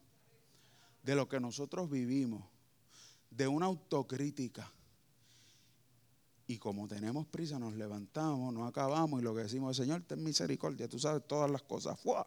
de 1.04 1.16
lo 1.16 1.28
que 1.28 1.40
nosotros 1.40 1.90
vivimos, 1.90 2.44
de 3.36 3.48
una 3.48 3.66
autocrítica. 3.66 4.72
Y 6.48 6.58
como 6.58 6.88
tenemos 6.88 7.26
prisa, 7.26 7.58
nos 7.58 7.74
levantamos, 7.74 8.54
nos 8.54 8.70
acabamos 8.70 9.20
y 9.20 9.24
lo 9.24 9.34
que 9.34 9.44
decimos 9.44 9.76
Señor, 9.76 10.04
ten 10.04 10.24
misericordia, 10.24 10.88
tú 10.88 11.00
sabes 11.00 11.28
todas 11.28 11.50
las 11.50 11.64
cosas. 11.64 12.00
¡Fua! 12.00 12.26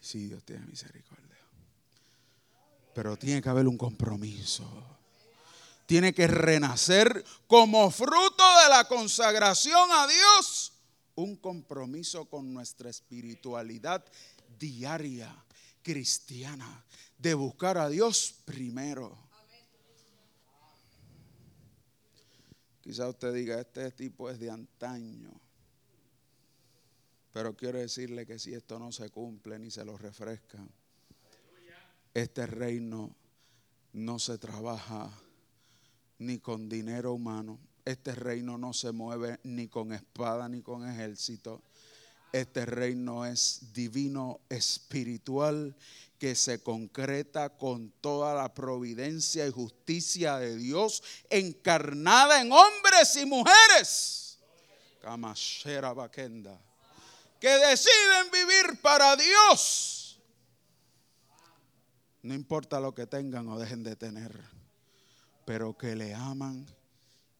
Sí, 0.00 0.26
Dios 0.26 0.44
tiene 0.44 0.64
misericordia. 0.66 1.36
Pero 2.94 3.16
tiene 3.16 3.42
que 3.42 3.48
haber 3.48 3.66
un 3.66 3.76
compromiso. 3.76 4.64
Tiene 5.86 6.14
que 6.14 6.26
renacer 6.26 7.24
como 7.46 7.90
fruto 7.90 8.44
de 8.62 8.68
la 8.70 8.84
consagración 8.86 9.90
a 9.90 10.06
Dios 10.06 10.72
un 11.18 11.34
compromiso 11.34 12.26
con 12.26 12.54
nuestra 12.54 12.90
espiritualidad 12.90 14.04
diaria, 14.56 15.34
cristiana, 15.82 16.84
de 17.16 17.34
buscar 17.34 17.78
a 17.78 17.88
Dios 17.88 18.42
primero. 18.44 19.16
Quizá 22.80 23.08
usted 23.08 23.34
diga, 23.34 23.60
este 23.60 23.90
tipo 23.92 24.30
es 24.30 24.38
de 24.38 24.50
antaño. 24.50 25.30
Pero 27.32 27.54
quiero 27.54 27.78
decirle 27.78 28.24
que 28.24 28.38
si 28.38 28.54
esto 28.54 28.78
no 28.78 28.92
se 28.92 29.10
cumple 29.10 29.58
ni 29.58 29.70
se 29.70 29.84
lo 29.84 29.98
refresca, 29.98 30.58
este 32.14 32.46
reino 32.46 33.14
no 33.92 34.18
se 34.18 34.38
trabaja 34.38 35.10
ni 36.18 36.38
con 36.38 36.68
dinero 36.68 37.12
humano, 37.12 37.60
este 37.84 38.14
reino 38.14 38.58
no 38.58 38.72
se 38.72 38.92
mueve 38.92 39.38
ni 39.44 39.68
con 39.68 39.92
espada 39.92 40.48
ni 40.48 40.62
con 40.62 40.88
ejército. 40.88 41.62
Este 42.32 42.66
reino 42.66 43.24
es 43.24 43.72
divino, 43.72 44.40
espiritual, 44.48 45.74
que 46.18 46.34
se 46.34 46.62
concreta 46.62 47.50
con 47.50 47.90
toda 48.00 48.34
la 48.34 48.52
providencia 48.52 49.46
y 49.46 49.52
justicia 49.52 50.36
de 50.38 50.56
Dios 50.56 51.02
encarnada 51.30 52.40
en 52.40 52.52
hombres 52.52 53.16
y 53.16 53.24
mujeres. 53.24 54.38
Que 57.40 57.48
deciden 57.48 58.30
vivir 58.32 58.80
para 58.82 59.16
Dios. 59.16 60.20
No 62.22 62.34
importa 62.34 62.80
lo 62.80 62.94
que 62.94 63.06
tengan 63.06 63.48
o 63.48 63.58
dejen 63.58 63.84
de 63.84 63.94
tener, 63.94 64.38
pero 65.46 65.78
que 65.78 65.94
le 65.94 66.14
aman 66.14 66.66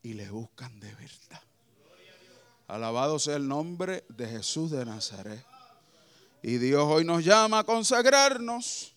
y 0.03 0.15
le 0.15 0.31
buscan 0.31 0.79
de 0.79 0.95
verdad. 0.95 1.48
Alabado 2.69 3.19
sea 3.19 3.37
el 3.37 3.49
nombre 3.49 4.05
de 4.11 4.29
Jesús 4.29 4.71
de 4.71 4.85
Nazaret. 4.85 5.43
Y 6.43 6.59
Dios 6.59 6.85
hoy 6.85 7.03
nos 7.03 7.25
llama 7.25 7.61
a 7.61 7.65
consagrarnos 7.65 8.93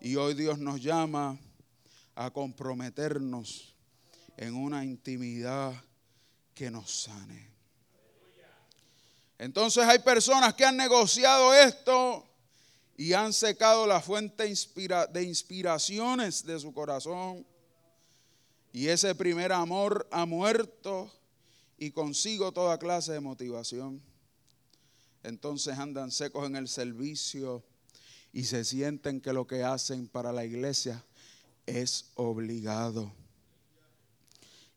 y 0.00 0.16
hoy 0.16 0.34
Dios 0.34 0.58
nos 0.58 0.82
llama 0.82 1.38
a 2.16 2.30
comprometernos 2.32 3.72
en 4.36 4.56
una 4.56 4.84
intimidad 4.84 5.72
que 6.52 6.68
nos 6.68 7.04
sane. 7.04 7.48
Entonces 9.38 9.84
hay 9.84 10.00
personas 10.00 10.54
que 10.54 10.64
han 10.64 10.76
negociado 10.76 11.54
esto 11.54 12.26
y 12.96 13.12
han 13.12 13.32
secado 13.32 13.86
la 13.86 14.00
fuente 14.00 14.52
de 15.12 15.22
inspiraciones 15.22 16.44
de 16.44 16.58
su 16.58 16.74
corazón 16.74 17.46
y 18.72 18.88
ese 18.88 19.14
primer 19.14 19.52
amor 19.52 20.08
ha 20.10 20.26
muerto 20.26 21.12
y 21.78 21.90
consigo 21.90 22.52
toda 22.52 22.78
clase 22.78 23.12
de 23.12 23.20
motivación. 23.20 24.02
Entonces 25.22 25.78
andan 25.78 26.10
secos 26.10 26.46
en 26.46 26.56
el 26.56 26.68
servicio 26.68 27.64
y 28.32 28.44
se 28.44 28.64
sienten 28.64 29.20
que 29.20 29.32
lo 29.32 29.46
que 29.46 29.64
hacen 29.64 30.08
para 30.08 30.32
la 30.32 30.44
iglesia 30.44 31.04
es 31.66 32.10
obligado. 32.14 33.12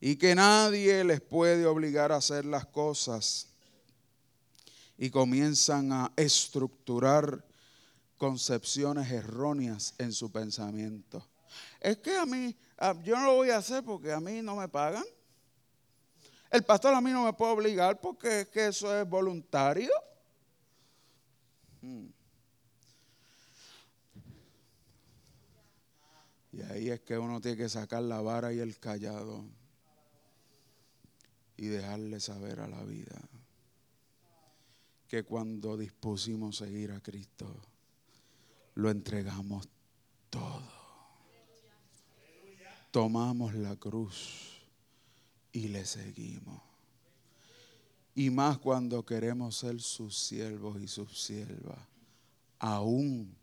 Y 0.01 0.15
que 0.15 0.33
nadie 0.33 1.03
les 1.03 1.21
puede 1.21 1.65
obligar 1.65 2.11
a 2.11 2.17
hacer 2.17 2.45
las 2.45 2.65
cosas. 2.65 3.47
Y 4.97 5.09
comienzan 5.09 5.91
a 5.91 6.11
estructurar 6.15 7.45
concepciones 8.17 9.11
erróneas 9.11 9.93
en 9.97 10.13
su 10.13 10.31
pensamiento. 10.31 11.25
Es 11.79 11.97
que 11.97 12.15
a 12.17 12.25
mí, 12.25 12.55
yo 13.03 13.15
no 13.17 13.25
lo 13.25 13.35
voy 13.35 13.49
a 13.49 13.57
hacer 13.57 13.83
porque 13.83 14.11
a 14.11 14.19
mí 14.19 14.41
no 14.41 14.55
me 14.55 14.67
pagan. 14.67 15.03
El 16.49 16.63
pastor 16.63 16.93
a 16.93 17.01
mí 17.01 17.11
no 17.11 17.25
me 17.25 17.33
puede 17.33 17.53
obligar 17.53 17.99
porque 17.99 18.41
es 18.41 18.49
que 18.49 18.67
eso 18.67 18.99
es 18.99 19.07
voluntario. 19.07 19.91
Hmm. 21.81 22.07
Y 26.51 26.61
ahí 26.63 26.89
es 26.89 27.01
que 27.01 27.17
uno 27.17 27.39
tiene 27.39 27.57
que 27.57 27.69
sacar 27.69 28.01
la 28.01 28.21
vara 28.21 28.51
y 28.51 28.59
el 28.59 28.79
callado 28.79 29.45
y 31.57 31.67
dejarle 31.67 32.19
saber 32.19 32.59
a 32.59 32.67
la 32.67 32.83
vida 32.83 33.19
que 35.07 35.23
cuando 35.23 35.77
dispusimos 35.77 36.57
seguir 36.57 36.91
a 36.91 36.99
Cristo, 36.99 37.55
lo 38.75 38.89
entregamos 38.89 39.67
todo 40.29 40.79
tomamos 42.91 43.53
la 43.53 43.75
cruz 43.75 44.58
y 45.51 45.67
le 45.69 45.85
seguimos. 45.85 46.61
Y 48.15 48.29
más 48.29 48.57
cuando 48.57 49.05
queremos 49.05 49.57
ser 49.57 49.79
sus 49.81 50.17
siervos 50.17 50.81
y 50.81 50.87
sus 50.87 51.21
siervas, 51.21 51.79
aún 52.59 53.35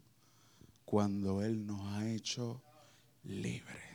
cuando 0.85 1.43
Él 1.43 1.67
nos 1.67 1.81
ha 1.93 2.11
hecho 2.11 2.61
libre. 3.25 3.87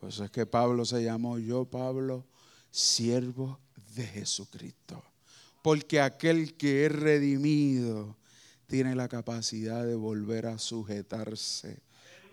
Por 0.00 0.08
eso 0.08 0.24
es 0.24 0.30
que 0.30 0.46
Pablo 0.46 0.84
se 0.84 1.04
llamó 1.04 1.38
yo, 1.38 1.64
Pablo, 1.64 2.24
siervo 2.70 3.60
de 3.94 4.06
Jesucristo. 4.06 5.02
Porque 5.62 6.00
aquel 6.00 6.54
que 6.54 6.86
es 6.86 6.92
redimido 6.92 8.16
tiene 8.66 8.96
la 8.96 9.08
capacidad 9.08 9.84
de 9.86 9.94
volver 9.94 10.46
a 10.46 10.58
sujetarse 10.58 11.78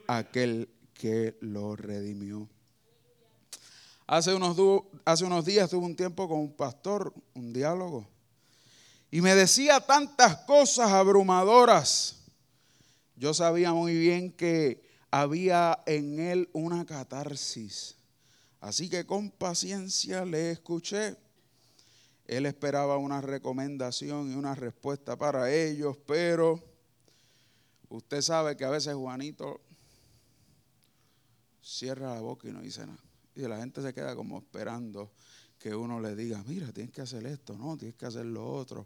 a 0.07 0.17
aquel 0.17 0.69
que 0.93 1.37
lo 1.41 1.75
redimió. 1.75 2.49
Hace 4.11 4.33
unos, 4.33 5.45
días 5.45 5.69
tuve 5.69 5.85
un 5.85 5.95
tiempo 5.95 6.27
con 6.27 6.39
un 6.39 6.51
pastor, 6.51 7.13
un 7.35 7.53
diálogo, 7.53 8.07
Y 9.11 9.21
me 9.21 9.35
decía 9.35 9.79
tantas 9.81 10.35
cosas 10.47 10.89
abrumadoras. 10.89 12.15
Yo 13.15 13.35
sabía 13.35 13.71
muy 13.71 13.93
bien 13.95 14.31
que 14.31 14.81
había 15.11 15.83
en 15.85 16.19
él 16.19 16.49
una 16.53 16.87
catarsis. 16.87 17.97
Así 18.59 18.89
que 18.89 19.05
con 19.05 19.29
paciencia 19.29 20.25
le 20.25 20.49
escuché. 20.49 21.15
Él 22.25 22.47
esperaba 22.47 22.97
una 22.97 23.21
recomendación 23.21 24.31
y 24.31 24.35
una 24.35 24.55
respuesta 24.55 25.17
para 25.17 25.53
ellos, 25.53 25.95
pero 26.07 26.59
usted 27.89 28.23
sabe 28.23 28.57
que 28.57 28.65
a 28.65 28.71
veces 28.71 28.95
Juanito 28.95 29.61
cierra 31.61 32.15
la 32.15 32.21
boca 32.21 32.47
y 32.47 32.51
no 32.51 32.61
dice 32.61 32.87
nada. 32.87 33.08
Y 33.39 33.47
la 33.47 33.57
gente 33.57 33.81
se 33.81 33.93
queda 33.93 34.15
como 34.15 34.39
esperando 34.39 35.13
que 35.57 35.73
uno 35.73 36.01
le 36.01 36.13
diga, 36.13 36.43
mira, 36.45 36.73
tienes 36.73 36.93
que 36.93 37.01
hacer 37.01 37.25
esto, 37.25 37.57
no, 37.57 37.77
tienes 37.77 37.95
que 37.95 38.05
hacer 38.05 38.25
lo 38.25 38.45
otro. 38.45 38.85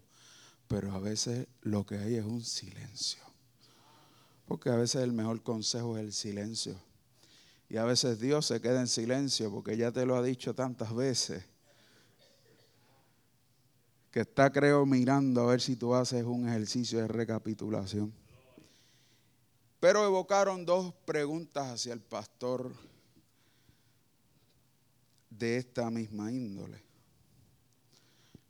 Pero 0.68 0.92
a 0.92 1.00
veces 1.00 1.48
lo 1.62 1.84
que 1.84 1.98
hay 1.98 2.14
es 2.14 2.24
un 2.24 2.40
silencio. 2.42 3.22
Porque 4.46 4.70
a 4.70 4.76
veces 4.76 5.02
el 5.02 5.12
mejor 5.12 5.42
consejo 5.42 5.98
es 5.98 6.04
el 6.04 6.12
silencio. 6.12 6.80
Y 7.68 7.78
a 7.78 7.84
veces 7.84 8.20
Dios 8.20 8.46
se 8.46 8.60
queda 8.60 8.80
en 8.80 8.86
silencio 8.86 9.50
porque 9.50 9.76
ya 9.76 9.90
te 9.90 10.06
lo 10.06 10.14
ha 10.14 10.22
dicho 10.22 10.54
tantas 10.54 10.94
veces. 10.94 11.44
Que 14.12 14.20
está, 14.20 14.52
creo, 14.52 14.86
mirando 14.86 15.42
a 15.42 15.46
ver 15.46 15.60
si 15.60 15.74
tú 15.74 15.94
haces 15.96 16.22
un 16.22 16.48
ejercicio 16.48 17.00
de 17.00 17.08
recapitulación. 17.08 18.14
Pero 19.80 20.04
evocaron 20.04 20.64
dos 20.64 20.94
preguntas 21.04 21.72
hacia 21.72 21.92
el 21.92 22.00
pastor 22.00 22.70
de 25.38 25.58
esta 25.58 25.90
misma 25.90 26.30
índole. 26.30 26.82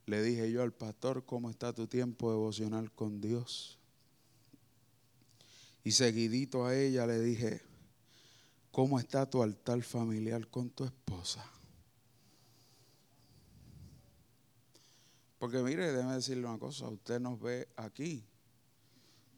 Le 0.07 0.23
dije 0.23 0.51
yo 0.51 0.63
al 0.63 0.73
pastor, 0.73 1.25
¿cómo 1.25 1.51
está 1.51 1.73
tu 1.73 1.87
tiempo 1.87 2.31
devocional 2.31 2.93
con 2.93 3.21
Dios? 3.21 3.79
Y 5.83 5.93
seguidito 5.93 6.67
a 6.67 6.77
ella 6.77 7.07
le 7.07 7.21
dije, 7.21 7.63
¿cómo 8.71 8.99
está 8.99 9.29
tu 9.29 9.43
altar 9.43 9.83
familiar 9.83 10.47
con 10.49 10.71
tu 10.71 10.85
esposa? 10.85 11.45
Porque 15.39 15.59
mire, 15.59 15.93
déjeme 15.93 16.15
decirle 16.15 16.47
una 16.47 16.59
cosa, 16.59 16.89
usted 16.89 17.21
nos 17.21 17.41
ve 17.41 17.69
aquí 17.77 18.25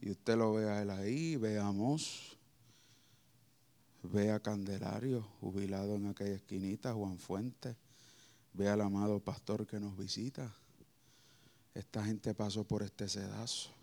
y 0.00 0.11
usted 0.11 0.37
lo 0.37 0.54
ve 0.54 0.68
a 0.68 0.82
él 0.82 0.90
ahí, 0.90 1.37
veamos, 1.37 2.36
ve 4.11 4.31
a 4.31 4.40
Candelario, 4.40 5.23
jubilado 5.40 5.97
en 5.97 6.07
aquella 6.07 6.37
esquinita, 6.37 6.95
Juan 6.95 7.19
Fuentes, 7.19 7.77
ve 8.53 8.69
al 8.69 8.81
amado 8.81 9.21
pastor 9.21 9.66
que 9.66 9.81
nos 9.81 9.97
visita. 9.97 10.55
Esta 11.75 12.05
gente 12.05 12.35
pasó 12.35 12.64
por 12.64 12.83
este 12.83 13.09
sedazo 13.09 13.77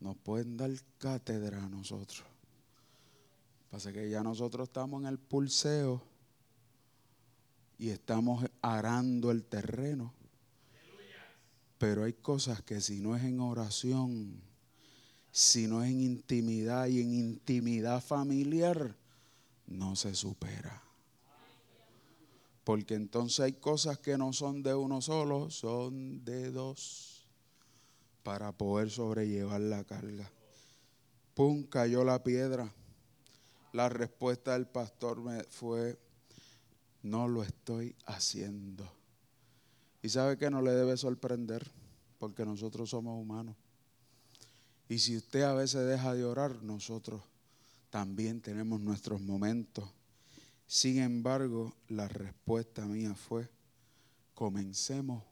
nos 0.00 0.16
pueden 0.16 0.56
dar 0.56 0.70
cátedra 0.98 1.62
a 1.62 1.68
nosotros. 1.68 2.24
Pasa 3.70 3.92
que 3.92 4.10
ya 4.10 4.22
nosotros 4.22 4.68
estamos 4.68 5.02
en 5.02 5.08
el 5.08 5.18
pulseo 5.18 6.02
y 7.78 7.90
estamos 7.90 8.44
arando 8.62 9.30
el 9.30 9.44
terreno. 9.44 10.12
Pero 11.78 12.04
hay 12.04 12.14
cosas 12.14 12.62
que 12.62 12.80
si 12.80 13.00
no 13.00 13.14
es 13.14 13.22
en 13.22 13.40
oración, 13.40 14.42
si 15.30 15.66
no 15.66 15.82
es 15.82 15.90
en 15.90 16.00
intimidad 16.00 16.88
y 16.88 17.00
en 17.00 17.12
intimidad 17.12 18.02
familiar, 18.02 18.96
no 19.70 19.96
se 19.96 20.14
supera. 20.14 20.82
Porque 22.64 22.94
entonces 22.94 23.40
hay 23.40 23.52
cosas 23.54 23.98
que 23.98 24.18
no 24.18 24.32
son 24.32 24.62
de 24.62 24.74
uno 24.74 25.00
solo, 25.00 25.50
son 25.50 26.24
de 26.24 26.50
dos 26.50 27.26
para 28.22 28.52
poder 28.52 28.90
sobrellevar 28.90 29.60
la 29.60 29.84
carga. 29.84 30.30
Pum, 31.34 31.64
cayó 31.64 32.04
la 32.04 32.22
piedra. 32.22 32.72
La 33.72 33.88
respuesta 33.88 34.52
del 34.52 34.66
pastor 34.66 35.20
me 35.20 35.44
fue, 35.44 35.98
no 37.02 37.28
lo 37.28 37.42
estoy 37.42 37.96
haciendo. 38.04 38.90
Y 40.02 40.08
sabe 40.08 40.36
que 40.36 40.50
no 40.50 40.60
le 40.60 40.72
debe 40.72 40.96
sorprender, 40.96 41.70
porque 42.18 42.44
nosotros 42.44 42.90
somos 42.90 43.20
humanos. 43.20 43.56
Y 44.88 44.98
si 44.98 45.16
usted 45.16 45.42
a 45.42 45.54
veces 45.54 45.86
deja 45.86 46.14
de 46.14 46.24
orar, 46.24 46.62
nosotros 46.62 47.22
también 47.90 48.40
tenemos 48.40 48.80
nuestros 48.80 49.20
momentos. 49.20 49.84
Sin 50.66 50.98
embargo, 50.98 51.74
la 51.88 52.06
respuesta 52.06 52.86
mía 52.86 53.14
fue, 53.14 53.48
comencemos 54.34 55.24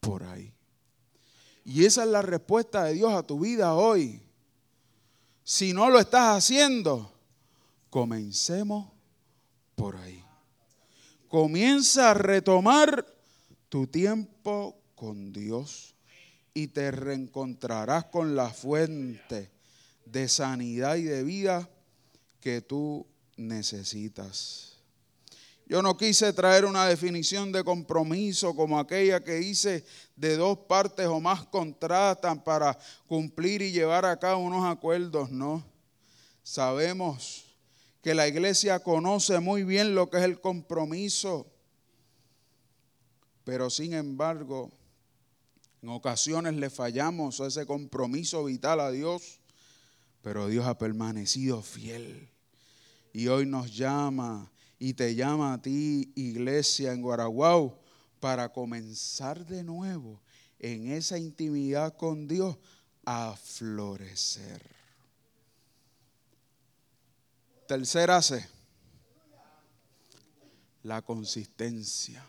por 0.00 0.24
ahí. 0.24 0.52
Y 1.64 1.84
esa 1.84 2.02
es 2.02 2.10
la 2.10 2.22
respuesta 2.22 2.84
de 2.84 2.94
Dios 2.94 3.12
a 3.12 3.22
tu 3.22 3.38
vida 3.38 3.74
hoy. 3.74 4.20
Si 5.44 5.72
no 5.72 5.88
lo 5.88 6.00
estás 6.00 6.36
haciendo, 6.36 7.12
comencemos 7.88 8.90
por 9.76 9.96
ahí. 9.96 10.22
Comienza 11.28 12.10
a 12.10 12.14
retomar 12.14 13.06
tu 13.68 13.86
tiempo 13.86 14.76
con 14.96 15.32
Dios 15.32 15.94
y 16.52 16.68
te 16.68 16.90
reencontrarás 16.90 18.06
con 18.06 18.34
la 18.34 18.50
fuente 18.50 19.50
de 20.04 20.28
sanidad 20.28 20.96
y 20.96 21.04
de 21.04 21.22
vida 21.22 21.70
que 22.42 22.60
tú 22.60 23.06
necesitas. 23.36 24.76
Yo 25.64 25.80
no 25.80 25.96
quise 25.96 26.32
traer 26.34 26.66
una 26.66 26.86
definición 26.86 27.52
de 27.52 27.64
compromiso 27.64 28.54
como 28.54 28.78
aquella 28.78 29.24
que 29.24 29.40
hice 29.40 29.86
de 30.16 30.36
dos 30.36 30.58
partes 30.58 31.06
o 31.06 31.20
más 31.20 31.46
contratan 31.46 32.42
para 32.42 32.78
cumplir 33.06 33.62
y 33.62 33.72
llevar 33.72 34.04
a 34.04 34.18
cabo 34.18 34.42
unos 34.42 34.66
acuerdos, 34.66 35.30
no. 35.30 35.64
Sabemos 36.42 37.46
que 38.02 38.12
la 38.12 38.26
iglesia 38.26 38.80
conoce 38.80 39.38
muy 39.38 39.62
bien 39.62 39.94
lo 39.94 40.10
que 40.10 40.18
es 40.18 40.24
el 40.24 40.40
compromiso, 40.40 41.46
pero 43.44 43.70
sin 43.70 43.94
embargo, 43.94 44.70
en 45.80 45.88
ocasiones 45.88 46.54
le 46.54 46.70
fallamos 46.70 47.40
a 47.40 47.46
ese 47.46 47.64
compromiso 47.66 48.44
vital 48.44 48.80
a 48.80 48.90
Dios, 48.90 49.38
pero 50.22 50.48
Dios 50.48 50.66
ha 50.66 50.76
permanecido 50.76 51.62
fiel 51.62 52.31
y 53.12 53.28
hoy 53.28 53.46
nos 53.46 53.74
llama 53.74 54.50
y 54.78 54.94
te 54.94 55.14
llama 55.14 55.54
a 55.54 55.62
ti, 55.62 56.12
iglesia 56.16 56.92
en 56.92 57.02
Guaraguao, 57.02 57.78
para 58.18 58.52
comenzar 58.52 59.44
de 59.46 59.62
nuevo 59.62 60.20
en 60.58 60.92
esa 60.92 61.18
intimidad 61.18 61.96
con 61.96 62.26
Dios 62.26 62.56
a 63.04 63.36
florecer. 63.36 64.62
Tercera 67.66 68.20
C, 68.22 68.46
la 70.82 71.02
consistencia. 71.02 72.24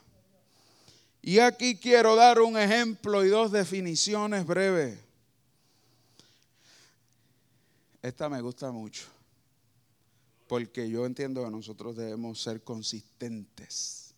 Y 1.22 1.40
aquí 1.40 1.78
quiero 1.78 2.16
dar 2.16 2.40
un 2.40 2.58
ejemplo 2.58 3.24
y 3.24 3.30
dos 3.30 3.52
definiciones 3.52 4.46
breves. 4.46 5.00
Esta 8.02 8.28
me 8.30 8.42
gusta 8.42 8.72
mucho 8.72 9.06
porque 10.54 10.88
yo 10.88 11.08
entiendo 11.08 11.44
que 11.44 11.50
nosotros 11.50 11.96
debemos 11.96 12.40
ser 12.40 12.64
consistentes 12.64 14.14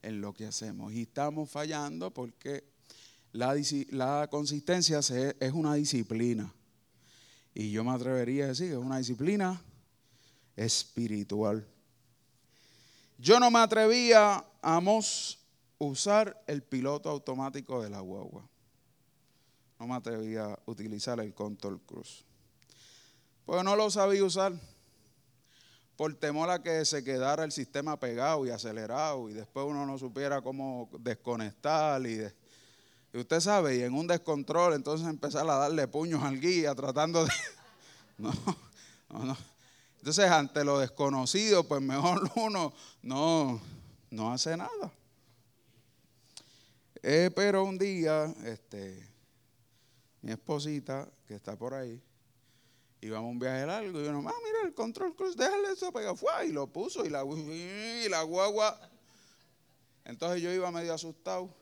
en 0.00 0.22
lo 0.22 0.32
que 0.32 0.46
hacemos. 0.46 0.94
Y 0.94 1.02
estamos 1.02 1.50
fallando 1.50 2.10
porque 2.10 2.64
la, 3.32 4.28
consistencia 4.30 5.00
es 5.00 5.52
una 5.52 5.74
disciplina. 5.74 6.50
Y 7.52 7.70
yo 7.70 7.84
me 7.84 7.90
atrevería 7.90 8.44
a 8.44 8.48
decir 8.48 8.68
que 8.68 8.72
es 8.72 8.78
una 8.78 8.96
disciplina 8.96 9.60
espiritual. 10.56 11.68
Yo 13.18 13.38
no 13.38 13.50
me 13.50 13.58
atrevía, 13.58 14.42
a 14.62 14.82
usar 15.76 16.42
el 16.46 16.62
piloto 16.62 17.10
automático 17.10 17.82
de 17.82 17.90
la 17.90 18.00
guagua. 18.00 18.48
No 19.78 19.86
me 19.86 19.96
atrevía 19.96 20.44
a 20.44 20.58
utilizar 20.64 21.20
el 21.20 21.34
control 21.34 21.78
cruz. 21.82 22.24
Porque 23.44 23.62
no 23.62 23.76
lo 23.76 23.90
sabía 23.90 24.24
usar 24.24 24.58
por 26.02 26.12
temor 26.14 26.50
a 26.50 26.60
que 26.60 26.84
se 26.84 27.04
quedara 27.04 27.44
el 27.44 27.52
sistema 27.52 27.96
pegado 27.96 28.44
y 28.44 28.50
acelerado 28.50 29.28
y 29.28 29.34
después 29.34 29.64
uno 29.64 29.86
no 29.86 29.96
supiera 29.98 30.42
cómo 30.42 30.90
desconectar 30.98 32.04
y, 32.04 32.26
usted 33.16 33.38
sabe, 33.38 33.76
y 33.76 33.82
en 33.82 33.94
un 33.94 34.08
descontrol 34.08 34.74
entonces 34.74 35.06
empezar 35.06 35.48
a 35.48 35.54
darle 35.54 35.86
puños 35.86 36.24
al 36.24 36.40
guía 36.40 36.74
tratando 36.74 37.24
de... 37.24 37.30
no, 38.18 38.32
no, 39.10 39.26
no. 39.26 39.36
Entonces 39.98 40.28
ante 40.28 40.64
lo 40.64 40.80
desconocido 40.80 41.62
pues 41.68 41.80
mejor 41.80 42.28
uno 42.34 42.72
no, 43.02 43.60
no 44.10 44.32
hace 44.32 44.56
nada. 44.56 44.92
Eh, 47.00 47.30
pero 47.32 47.62
un 47.62 47.78
día, 47.78 48.24
este, 48.42 49.08
mi 50.20 50.32
esposita, 50.32 51.08
que 51.28 51.36
está 51.36 51.54
por 51.54 51.74
ahí, 51.74 52.02
íbamos 53.02 53.28
a 53.28 53.32
un 53.32 53.38
viaje 53.38 53.66
largo 53.66 54.00
y 54.00 54.06
uno, 54.06 54.28
ah, 54.28 54.34
mira 54.44 54.62
el 54.64 54.74
control 54.74 55.14
cruz, 55.14 55.36
déjale 55.36 55.72
eso 55.72 55.92
pegado, 55.92 56.14
fue 56.14 56.46
y 56.46 56.52
lo 56.52 56.68
puso 56.68 57.04
y 57.04 57.10
la, 57.10 57.24
y 57.24 58.08
la 58.08 58.22
guagua. 58.22 58.80
Entonces 60.04 60.40
yo 60.40 60.52
iba 60.52 60.70
medio 60.70 60.94
asustado. 60.94 61.52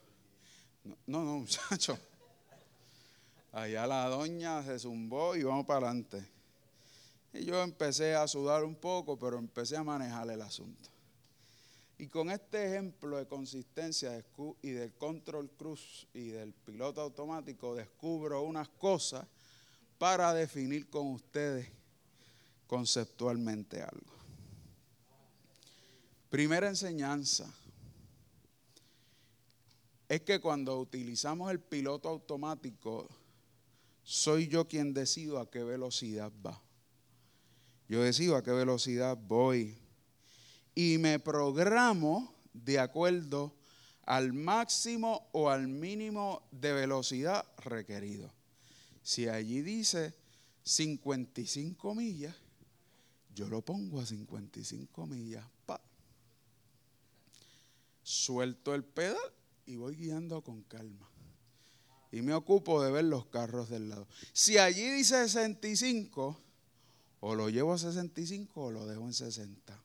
No, 1.07 1.24
no, 1.24 1.38
muchacho. 1.41 1.99
Allá 3.53 3.86
la 3.86 4.09
doña 4.09 4.62
se 4.62 4.78
zumbó 4.78 5.34
y 5.34 5.43
vamos 5.43 5.66
para 5.66 5.88
adelante. 5.88 6.22
Y 7.32 7.45
yo 7.47 7.62
empecé 7.62 8.14
a 8.14 8.28
sudar 8.28 8.62
un 8.62 8.74
poco, 8.74 9.18
pero 9.18 9.38
empecé 9.38 9.76
a 9.76 9.82
manejar 9.82 10.28
el 10.30 10.43
asunto. 10.43 10.91
Y 11.97 12.07
con 12.09 12.30
este 12.30 12.66
ejemplo 12.66 13.16
de 13.16 13.26
consistencia 13.26 14.24
y 14.62 14.70
del 14.70 14.93
control 14.95 15.51
cruz 15.51 16.07
y 16.12 16.28
del 16.28 16.53
piloto 16.53 17.01
automático 17.01 17.74
descubro 17.74 18.43
unas 18.43 18.68
cosas 18.68 19.26
para 20.01 20.32
definir 20.32 20.88
con 20.88 21.09
ustedes 21.09 21.68
conceptualmente 22.66 23.82
algo. 23.82 24.14
Primera 26.30 26.68
enseñanza 26.68 27.46
es 30.09 30.22
que 30.22 30.40
cuando 30.40 30.80
utilizamos 30.80 31.51
el 31.51 31.61
piloto 31.61 32.09
automático, 32.09 33.11
soy 34.03 34.48
yo 34.48 34.66
quien 34.66 34.94
decido 34.94 35.38
a 35.38 35.51
qué 35.51 35.62
velocidad 35.62 36.32
va. 36.44 36.59
Yo 37.86 38.03
decido 38.03 38.36
a 38.36 38.42
qué 38.42 38.53
velocidad 38.53 39.18
voy. 39.18 39.76
Y 40.74 40.96
me 40.96 41.18
programo 41.18 42.34
de 42.55 42.78
acuerdo 42.78 43.55
al 44.07 44.32
máximo 44.32 45.28
o 45.32 45.51
al 45.51 45.68
mínimo 45.68 46.48
de 46.53 46.72
velocidad 46.72 47.44
requerido. 47.59 48.39
Si 49.03 49.28
allí 49.28 49.62
dice 49.62 50.14
55 50.62 51.94
millas, 51.94 52.34
yo 53.34 53.48
lo 53.48 53.62
pongo 53.62 54.01
a 54.01 54.07
55 54.07 55.07
millas. 55.07 55.44
Pa. 55.66 55.80
Suelto 58.03 58.74
el 58.74 58.84
pedal 58.84 59.16
y 59.66 59.76
voy 59.76 59.96
guiando 59.96 60.42
con 60.42 60.62
calma. 60.62 61.09
Y 62.12 62.22
me 62.22 62.34
ocupo 62.34 62.82
de 62.82 62.90
ver 62.90 63.05
los 63.05 63.26
carros 63.26 63.68
del 63.70 63.88
lado. 63.88 64.09
Si 64.32 64.59
allí 64.59 64.90
dice 64.90 65.28
65, 65.28 66.36
o 67.20 67.34
lo 67.34 67.48
llevo 67.51 67.72
a 67.72 67.78
65 67.78 68.64
o 68.64 68.70
lo 68.70 68.86
dejo 68.86 69.05
en 69.05 69.14
60. 69.14 69.84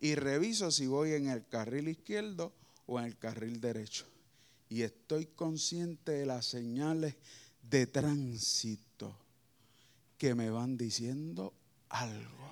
Y 0.00 0.16
reviso 0.16 0.70
si 0.70 0.86
voy 0.86 1.12
en 1.12 1.28
el 1.28 1.46
carril 1.46 1.88
izquierdo 1.88 2.52
o 2.86 2.98
en 2.98 3.06
el 3.06 3.16
carril 3.16 3.60
derecho. 3.60 4.04
Y 4.74 4.82
estoy 4.82 5.26
consciente 5.26 6.10
de 6.10 6.26
las 6.26 6.46
señales 6.46 7.14
de 7.62 7.86
tránsito 7.86 9.16
que 10.18 10.34
me 10.34 10.50
van 10.50 10.76
diciendo 10.76 11.54
algo. 11.90 12.50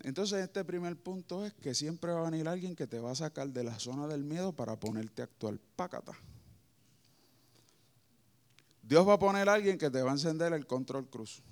Entonces 0.00 0.42
este 0.42 0.64
primer 0.64 0.96
punto 0.96 1.44
es 1.44 1.52
que 1.52 1.74
siempre 1.74 2.12
va 2.12 2.26
a 2.26 2.30
venir 2.30 2.48
alguien 2.48 2.74
que 2.74 2.86
te 2.86 2.98
va 2.98 3.10
a 3.10 3.14
sacar 3.14 3.50
de 3.50 3.62
la 3.62 3.78
zona 3.78 4.06
del 4.06 4.24
miedo 4.24 4.54
para 4.54 4.80
ponerte 4.80 5.20
a 5.20 5.26
actuar. 5.26 5.58
Pácata. 5.76 6.14
Dios 8.82 9.06
va 9.06 9.12
a 9.12 9.18
poner 9.18 9.50
a 9.50 9.52
alguien 9.52 9.76
que 9.76 9.90
te 9.90 10.00
va 10.00 10.12
a 10.12 10.14
encender 10.14 10.54
el 10.54 10.66
control 10.66 11.10
cruz 11.10 11.42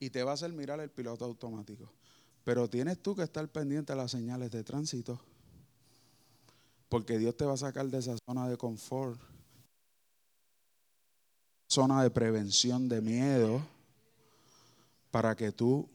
y 0.00 0.10
te 0.10 0.22
va 0.22 0.32
a 0.32 0.34
hacer 0.34 0.52
mirar 0.52 0.80
el 0.80 0.90
piloto 0.90 1.24
automático. 1.24 1.90
Pero 2.44 2.68
tienes 2.68 3.00
tú 3.00 3.16
que 3.16 3.22
estar 3.22 3.48
pendiente 3.48 3.94
a 3.94 3.96
las 3.96 4.10
señales 4.10 4.50
de 4.50 4.62
tránsito. 4.62 5.18
Porque 6.88 7.18
Dios 7.18 7.36
te 7.36 7.44
va 7.44 7.54
a 7.54 7.58
sacar 7.58 7.86
de 7.86 7.98
esa 7.98 8.16
zona 8.26 8.48
de 8.48 8.56
confort, 8.56 9.20
zona 11.68 12.02
de 12.02 12.10
prevención 12.10 12.88
de 12.88 13.00
miedo, 13.00 13.66
para 15.10 15.34
que 15.34 15.52
tú 15.52 15.88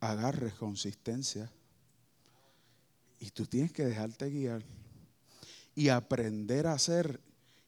agarres 0.00 0.54
consistencia. 0.54 1.50
Y 3.20 3.30
tú 3.30 3.46
tienes 3.46 3.72
que 3.72 3.84
dejarte 3.84 4.30
guiar 4.30 4.62
y 5.74 5.90
aprender 5.90 6.66
a 6.66 6.72
hacer 6.72 7.20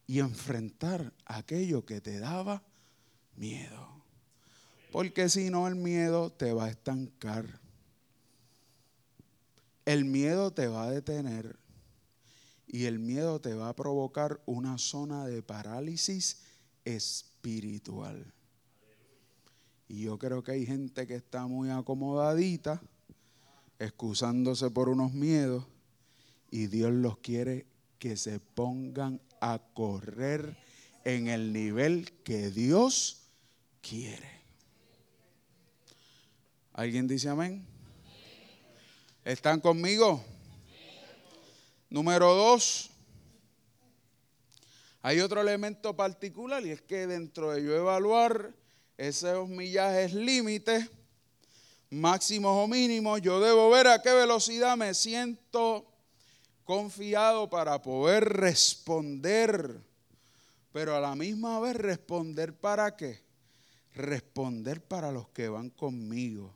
y 0.09 0.19
enfrentar 0.19 1.13
aquello 1.27 1.87
que 1.87 2.01
te 2.01 2.19
daba 2.19 2.65
miedo. 3.37 4.03
Porque 4.91 5.29
si 5.29 5.51
no, 5.51 5.69
el 5.69 5.77
miedo 5.77 6.33
te 6.33 6.53
va 6.53 6.65
a 6.65 6.71
estancar. 6.71 7.61
El 9.85 10.05
miedo 10.05 10.53
te 10.53 10.67
va 10.67 10.87
a 10.87 10.91
detener 10.91 11.60
y 12.73 12.85
el 12.85 13.01
miedo 13.01 13.41
te 13.41 13.53
va 13.55 13.69
a 13.69 13.75
provocar 13.75 14.41
una 14.47 14.79
zona 14.79 15.27
de 15.27 15.43
parálisis 15.43 16.43
espiritual. 16.85 18.33
Y 19.89 20.03
yo 20.03 20.19
creo 20.21 20.45
que 20.45 20.53
hay 20.53 20.67
gente 20.67 21.05
que 21.09 21.17
está 21.17 21.49
muy 21.49 21.71
acomodadita, 21.71 22.81
excusándose 23.81 24.71
por 24.71 24.89
unos 24.89 25.13
miedos, 25.13 25.65
y 26.53 26.69
Dios 26.69 26.93
los 26.93 27.19
quiere 27.19 27.67
que 27.99 28.17
se 28.17 28.39
pongan 28.39 29.21
a 29.41 29.61
correr 29.75 30.57
en 31.05 31.27
el 31.27 31.53
nivel 31.53 32.13
que 32.23 32.51
Dios 32.51 33.23
quiere. 33.81 34.31
¿Alguien 36.73 37.09
dice 37.09 37.29
amén? 37.29 37.67
¿Están 39.25 39.61
conmigo? 39.61 40.25
Número 41.91 42.33
dos. 42.33 42.89
Hay 45.03 45.19
otro 45.19 45.41
elemento 45.41 45.97
particular 45.97 46.65
y 46.65 46.71
es 46.71 46.81
que 46.83 47.09
dentro 47.09 47.51
de 47.51 47.65
yo 47.65 47.75
evaluar 47.75 48.55
esos 48.97 49.49
millajes 49.49 50.15
límites, 50.15 50.89
máximos 51.91 52.65
o 52.65 52.69
mínimos, 52.69 53.21
yo 53.23 53.41
debo 53.41 53.71
ver 53.71 53.89
a 53.89 54.01
qué 54.01 54.13
velocidad 54.13 54.77
me 54.77 54.95
siento 54.95 55.85
confiado 56.63 57.51
para 57.51 57.83
poder 57.83 58.25
responder, 58.25 59.81
pero 60.71 60.95
a 60.95 61.01
la 61.01 61.17
misma 61.17 61.59
vez 61.59 61.75
responder 61.75 62.55
para 62.55 62.97
qué? 62.97 63.21
Responder 63.95 64.81
para 64.81 65.11
los 65.11 65.29
que 65.31 65.49
van 65.49 65.71
conmigo. 65.71 66.55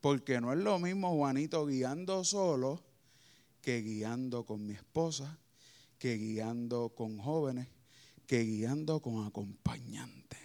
Porque 0.00 0.40
no 0.40 0.52
es 0.52 0.60
lo 0.60 0.78
mismo 0.78 1.16
Juanito 1.16 1.66
guiando 1.66 2.22
solo 2.22 2.93
que 3.64 3.80
guiando 3.80 4.44
con 4.44 4.66
mi 4.66 4.74
esposa, 4.74 5.38
que 5.98 6.18
guiando 6.18 6.90
con 6.90 7.16
jóvenes, 7.16 7.66
que 8.26 8.40
guiando 8.40 9.00
con 9.00 9.26
acompañantes. 9.26 10.38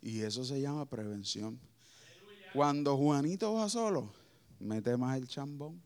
Y 0.00 0.22
eso 0.22 0.42
se 0.42 0.58
llama 0.58 0.86
prevención. 0.86 1.60
Cuando 2.54 2.96
Juanito 2.96 3.52
va 3.52 3.68
solo, 3.68 4.10
mete 4.58 4.96
más 4.96 5.18
el 5.18 5.28
chambón. 5.28 5.82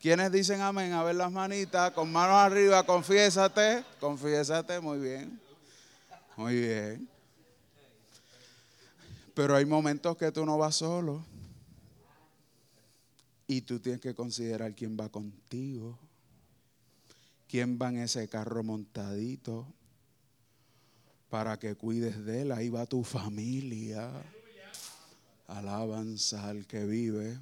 ¿Quiénes 0.00 0.32
dicen 0.32 0.62
amén? 0.62 0.94
A 0.94 1.02
ver 1.02 1.16
las 1.16 1.30
manitas, 1.30 1.90
con 1.90 2.10
manos 2.10 2.36
arriba, 2.36 2.86
confiésate, 2.86 3.84
confiésate, 4.00 4.80
muy 4.80 4.98
bien, 4.98 5.38
muy 6.38 6.58
bien. 6.58 7.06
Pero 9.34 9.56
hay 9.56 9.66
momentos 9.66 10.16
que 10.16 10.32
tú 10.32 10.46
no 10.46 10.56
vas 10.56 10.76
solo 10.76 11.22
y 13.50 13.62
tú 13.62 13.80
tienes 13.80 14.00
que 14.00 14.14
considerar 14.14 14.76
quién 14.76 14.96
va 14.96 15.08
contigo, 15.08 15.98
quién 17.48 17.80
va 17.82 17.88
en 17.88 17.98
ese 17.98 18.28
carro 18.28 18.62
montadito 18.62 19.66
para 21.28 21.58
que 21.58 21.74
cuides 21.74 22.24
de 22.24 22.42
él. 22.42 22.52
Ahí 22.52 22.68
va 22.68 22.86
tu 22.86 23.02
familia. 23.02 24.08
Alabanza 25.48 26.48
al 26.48 26.64
que 26.64 26.84
vive. 26.84 27.40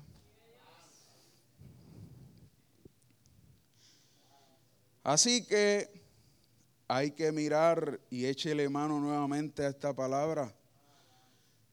Así 5.04 5.44
que 5.44 5.90
hay 6.88 7.10
que 7.10 7.32
mirar 7.32 8.00
y 8.08 8.24
échele 8.24 8.66
mano 8.70 8.98
nuevamente 8.98 9.62
a 9.62 9.68
esta 9.68 9.94
palabra, 9.94 10.54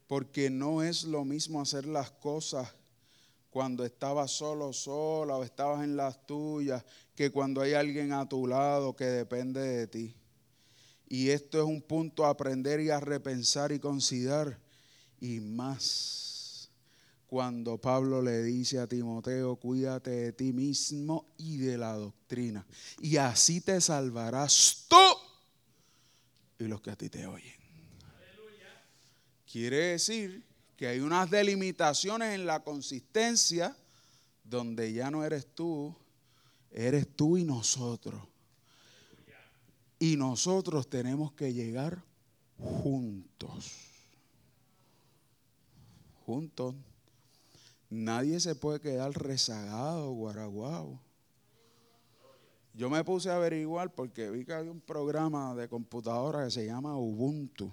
porque 0.07 0.49
no 0.49 0.83
es 0.83 1.05
lo 1.05 1.23
mismo 1.23 1.61
hacer 1.61 1.85
las 1.85 2.11
cosas 2.11 2.75
cuando 3.55 3.85
estabas 3.85 4.31
solo, 4.31 4.73
sola 4.73 5.37
o 5.37 5.43
estabas 5.45 5.81
en 5.81 5.95
las 5.95 6.27
tuyas, 6.27 6.83
que 7.15 7.31
cuando 7.31 7.61
hay 7.61 7.71
alguien 7.71 8.11
a 8.11 8.27
tu 8.27 8.47
lado 8.47 8.97
que 8.97 9.05
depende 9.05 9.61
de 9.61 9.87
ti. 9.87 10.13
Y 11.07 11.29
esto 11.29 11.59
es 11.59 11.63
un 11.63 11.81
punto 11.81 12.25
a 12.25 12.31
aprender 12.31 12.81
y 12.81 12.89
a 12.89 12.99
repensar 12.99 13.71
y 13.71 13.79
considerar. 13.79 14.59
Y 15.21 15.39
más 15.39 16.69
cuando 17.27 17.79
Pablo 17.79 18.21
le 18.21 18.43
dice 18.43 18.77
a 18.77 18.87
Timoteo, 18.87 19.55
cuídate 19.55 20.09
de 20.09 20.33
ti 20.33 20.51
mismo 20.51 21.25
y 21.37 21.55
de 21.55 21.77
la 21.77 21.93
doctrina. 21.93 22.67
Y 22.99 23.15
así 23.15 23.61
te 23.61 23.79
salvarás 23.79 24.85
tú 24.89 24.97
y 26.59 26.65
los 26.67 26.81
que 26.81 26.91
a 26.91 26.97
ti 26.97 27.09
te 27.09 27.25
oyen. 27.25 27.55
Quiere 29.49 29.77
decir 29.77 30.54
que 30.75 30.87
hay 30.87 30.99
unas 30.99 31.29
delimitaciones 31.29 32.35
en 32.35 32.45
la 32.45 32.63
consistencia 32.63 33.75
donde 34.43 34.93
ya 34.93 35.09
no 35.09 35.23
eres 35.23 35.47
tú, 35.53 35.95
eres 36.71 37.07
tú 37.15 37.37
y 37.37 37.43
nosotros. 37.43 38.21
Y 39.97 40.17
nosotros 40.17 40.89
tenemos 40.89 41.31
que 41.31 41.53
llegar 41.53 42.03
juntos. 42.57 43.71
Juntos. 46.25 46.75
Nadie 47.89 48.39
se 48.39 48.55
puede 48.55 48.81
quedar 48.81 49.11
rezagado, 49.13 50.11
guaraguao. 50.11 50.99
yo 52.73 52.89
me 52.89 53.03
puse 53.05 53.29
a 53.29 53.37
averiguar 53.37 53.93
porque 53.93 54.29
vi 54.29 54.43
que 54.43 54.53
había 54.53 54.71
un 54.71 54.81
programa 54.81 55.55
de 55.55 55.69
computadora 55.69 56.43
que 56.43 56.51
se 56.51 56.65
llama 56.65 56.97
Ubuntu. 56.97 57.71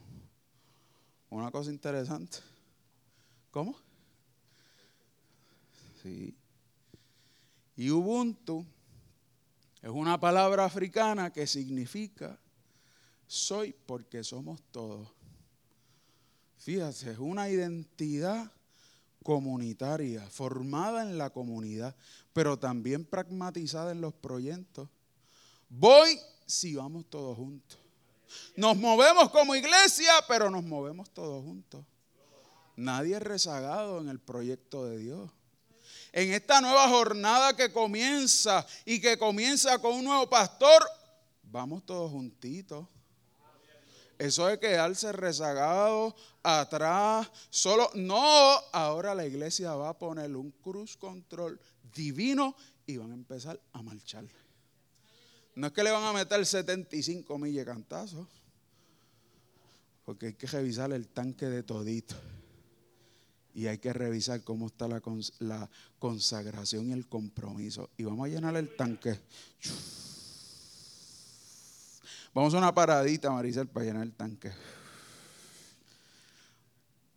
Una 1.29 1.51
cosa 1.51 1.71
interesante. 1.71 2.39
¿Cómo? 3.53 3.77
Sí. 6.03 6.35
Y 7.77 7.91
Ubuntu 7.91 8.65
es 9.83 9.91
una 9.91 10.19
palabra 10.19 10.65
africana 10.65 11.31
que 11.31 11.47
significa 11.47 12.41
soy 13.27 13.75
porque 13.87 14.25
somos 14.25 14.63
todos. 14.73 15.07
Fíjate, 16.57 17.11
es 17.11 17.19
una 17.19 17.51
identidad 17.51 18.51
comunitaria, 19.23 20.23
formada 20.31 21.03
en 21.03 21.19
la 21.19 21.29
comunidad, 21.29 21.95
pero 22.33 22.59
también 22.59 23.05
pragmatizada 23.05 23.93
en 23.93 24.01
los 24.01 24.15
proyectos. 24.15 24.89
Voy 25.69 26.19
si 26.47 26.75
vamos 26.75 27.05
todos 27.11 27.37
juntos. 27.37 27.79
Nos 28.57 28.79
movemos 28.79 29.31
como 29.31 29.55
iglesia, 29.55 30.13
pero 30.27 30.51
nos 30.51 30.65
movemos 30.65 31.11
todos 31.11 31.45
juntos. 31.45 31.85
Nadie 32.77 33.17
es 33.17 33.23
rezagado 33.23 34.01
en 34.01 34.09
el 34.09 34.19
proyecto 34.19 34.87
de 34.87 34.99
Dios. 34.99 35.31
En 36.13 36.33
esta 36.33 36.61
nueva 36.61 36.89
jornada 36.89 37.57
que 37.57 37.73
comienza 37.73 38.67
y 38.85 39.01
que 39.01 39.19
comienza 39.19 39.79
con 39.79 39.95
un 39.95 40.05
nuevo 40.05 40.29
pastor, 40.29 40.83
vamos 41.43 41.85
todos 41.85 42.11
juntitos. 42.11 42.87
Eso 44.19 44.47
de 44.47 44.59
quedarse 44.59 45.11
rezagado 45.13 46.15
atrás, 46.43 47.31
solo. 47.51 47.91
No, 47.95 48.55
ahora 48.73 49.15
la 49.15 49.27
iglesia 49.27 49.75
va 49.75 49.89
a 49.89 49.99
poner 49.99 50.37
un 50.37 50.51
cruz 50.51 50.97
control 50.97 51.59
divino 51.95 52.55
y 52.87 52.99
van 52.99 53.11
a 53.11 53.15
empezar 53.15 53.61
a 53.73 53.83
marchar. 53.83 54.25
No 55.55 55.67
es 55.67 55.73
que 55.73 55.83
le 55.83 55.91
van 55.91 56.05
a 56.05 56.13
meter 56.13 56.45
75 56.45 57.39
millas 57.39 57.67
cantazos, 57.67 58.27
porque 60.05 60.27
hay 60.27 60.35
que 60.35 60.47
revisar 60.47 60.93
el 60.93 61.09
tanque 61.09 61.47
de 61.47 61.63
todito. 61.63 62.15
Y 63.55 63.67
hay 63.67 63.79
que 63.79 63.93
revisar 63.93 64.43
cómo 64.43 64.67
está 64.67 64.89
la, 64.89 65.01
consagración 65.99 66.89
y 66.89 66.93
el 66.93 67.07
compromiso. 67.07 67.91
Y 67.97 68.05
vamos 68.05 68.27
a 68.27 68.29
llenar 68.29 68.57
el 68.57 68.75
tanque. 68.77 69.19
Vamos 72.35 72.55
a 72.55 72.59
una 72.59 72.75
paradita, 72.75 73.31
Maricel, 73.31 73.69
para 73.69 73.87
llenar 73.87 74.03
el 74.05 74.13
tanque. 74.13 74.51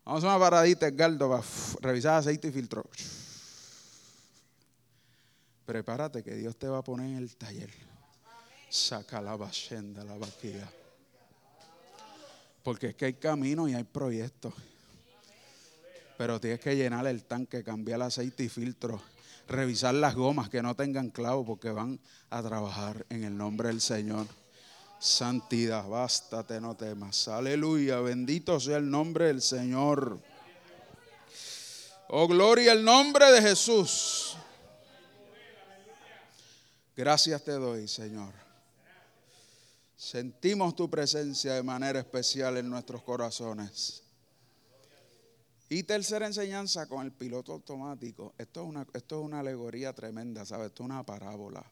Vamos 0.03 0.23
a 0.23 0.27
una 0.27 0.39
paradita, 0.39 0.87
Edgardo, 0.87 1.29
para 1.29 1.43
revisar 1.81 2.19
aceite 2.19 2.49
y 2.49 2.51
filtro. 2.51 2.83
Prepárate 5.65 6.21
que 6.21 6.35
Dios 6.35 6.55
te 6.57 6.67
va 6.67 6.79
a 6.79 6.83
poner 6.83 7.07
en 7.07 7.17
el 7.17 7.35
taller. 7.35 7.71
Saca 8.69 9.21
la 9.21 9.35
bachenda, 9.35 10.03
la 10.03 10.17
vaquilla. 10.17 10.69
Porque 12.61 12.87
es 12.87 12.95
que 12.95 13.05
hay 13.05 13.13
camino 13.13 13.67
y 13.67 13.73
hay 13.73 13.83
proyectos. 13.83 14.53
Pero 16.17 16.39
tienes 16.39 16.59
que 16.59 16.75
llenar 16.75 17.07
el 17.07 17.23
tanque, 17.23 17.63
cambiar 17.63 17.97
el 17.97 18.03
aceite 18.03 18.43
y 18.43 18.49
filtro. 18.49 19.01
Revisar 19.47 19.93
las 19.93 20.15
gomas 20.15 20.49
que 20.49 20.61
no 20.61 20.75
tengan 20.75 21.09
clavo 21.09 21.45
porque 21.45 21.69
van 21.69 21.99
a 22.29 22.41
trabajar 22.41 23.05
en 23.09 23.23
el 23.23 23.37
nombre 23.37 23.67
del 23.67 23.81
Señor 23.81 24.27
santidad. 24.99 25.87
Bástate, 25.87 26.59
no 26.59 26.75
temas. 26.75 27.27
Aleluya. 27.27 27.99
Bendito 27.99 28.59
sea 28.59 28.77
el 28.77 28.89
nombre 28.89 29.27
del 29.27 29.41
Señor. 29.41 30.19
Oh, 32.07 32.27
gloria 32.27 32.71
al 32.71 32.83
nombre 32.83 33.31
de 33.31 33.41
Jesús. 33.41 34.37
Gracias 36.95 37.43
te 37.43 37.51
doy, 37.51 37.87
Señor. 37.87 38.33
Sentimos 39.97 40.75
tu 40.75 40.89
presencia 40.89 41.53
de 41.53 41.63
manera 41.63 41.99
especial 41.99 42.57
en 42.57 42.69
nuestros 42.69 43.01
corazones. 43.01 44.04
Y 45.69 45.83
tercera 45.83 46.27
enseñanza 46.27 46.87
con 46.87 47.05
el 47.05 47.11
piloto 47.11 47.53
automático. 47.53 48.33
Esto 48.37 48.61
es 48.61 48.69
una, 48.69 48.87
esto 48.93 49.19
es 49.19 49.25
una 49.25 49.39
alegoría 49.39 49.93
tremenda, 49.93 50.45
¿sabes? 50.45 50.67
Esto 50.67 50.83
es 50.83 50.85
una 50.89 51.03
parábola 51.03 51.63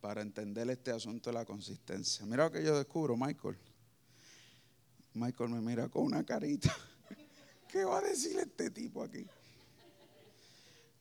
para 0.00 0.22
entender 0.22 0.68
este 0.70 0.92
asunto 0.92 1.30
de 1.30 1.34
la 1.34 1.44
consistencia. 1.44 2.24
Mira 2.26 2.44
lo 2.44 2.52
que 2.52 2.64
yo 2.64 2.76
descubro, 2.76 3.16
Michael. 3.16 3.56
Michael 5.14 5.50
me 5.50 5.60
mira 5.60 5.88
con 5.88 6.04
una 6.04 6.24
carita. 6.24 6.74
¿Qué 7.68 7.84
va 7.84 7.98
a 7.98 8.02
decir 8.02 8.38
este 8.38 8.70
tipo 8.70 9.02
aquí? 9.02 9.26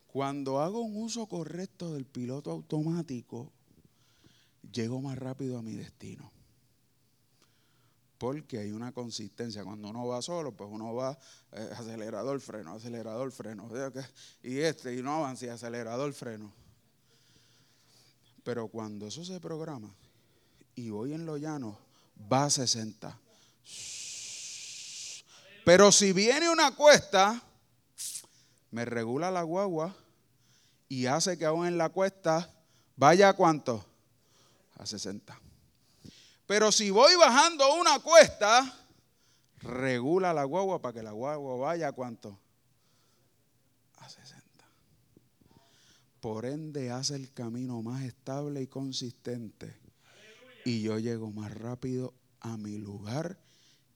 Cuando 0.08 0.60
hago 0.60 0.82
un 0.82 0.98
uso 0.98 1.28
correcto 1.28 1.94
del 1.94 2.06
piloto 2.06 2.52
automático, 2.52 3.52
llego 4.72 5.02
más 5.02 5.18
rápido 5.18 5.58
a 5.58 5.62
mi 5.62 5.74
destino. 5.74 6.32
Porque 8.22 8.60
hay 8.60 8.72
una 8.72 8.92
consistencia. 8.92 9.64
Cuando 9.64 9.90
uno 9.90 10.06
va 10.06 10.22
solo, 10.22 10.56
pues 10.56 10.70
uno 10.72 10.94
va 10.94 11.18
eh, 11.54 11.70
acelerador, 11.76 12.40
freno, 12.40 12.76
acelerador, 12.76 13.32
freno. 13.32 13.68
Y 14.44 14.60
este, 14.60 14.96
y 14.96 15.02
no 15.02 15.16
avanza, 15.16 15.48
y 15.48 15.50
acelerador, 15.50 16.14
freno. 16.14 16.54
Pero 18.44 18.68
cuando 18.68 19.08
eso 19.08 19.26
se 19.26 19.40
programa 19.40 19.92
y 20.76 20.92
voy 20.92 21.14
en 21.14 21.26
lo 21.26 21.38
llano, 21.38 21.80
va 22.32 22.44
a 22.44 22.52
60. 22.52 23.18
Pero 25.66 25.92
si 25.92 26.14
viene 26.14 26.48
una 26.48 26.76
cuesta, 26.76 27.42
me 28.70 28.86
regula 28.86 29.32
la 29.32 29.42
guagua 29.42 29.96
y 30.88 31.08
hace 31.08 31.40
que 31.40 31.46
aún 31.46 31.66
en 31.66 31.80
la 31.80 31.90
cuesta 31.90 32.54
vaya 32.96 33.30
a 33.30 33.34
cuánto? 33.34 33.84
A 34.78 34.86
60. 34.86 35.42
Pero 36.52 36.70
si 36.70 36.90
voy 36.90 37.16
bajando 37.16 37.76
una 37.76 38.00
cuesta, 38.00 38.78
regula 39.62 40.34
la 40.34 40.44
guagua 40.44 40.82
para 40.82 40.96
que 40.96 41.02
la 41.02 41.14
guagua 41.14 41.56
vaya 41.56 41.88
a 41.88 41.92
cuánto? 41.94 42.38
por 46.20 46.46
ende 46.46 46.92
hace 46.92 47.16
el 47.16 47.32
camino 47.32 47.82
más 47.82 48.04
estable 48.04 48.62
y 48.64 48.68
consistente. 48.68 49.74
Y 50.66 50.82
yo 50.82 51.00
llego 51.00 51.32
más 51.32 51.54
rápido 51.54 52.14
a 52.42 52.58
mi 52.58 52.78
lugar 52.78 53.40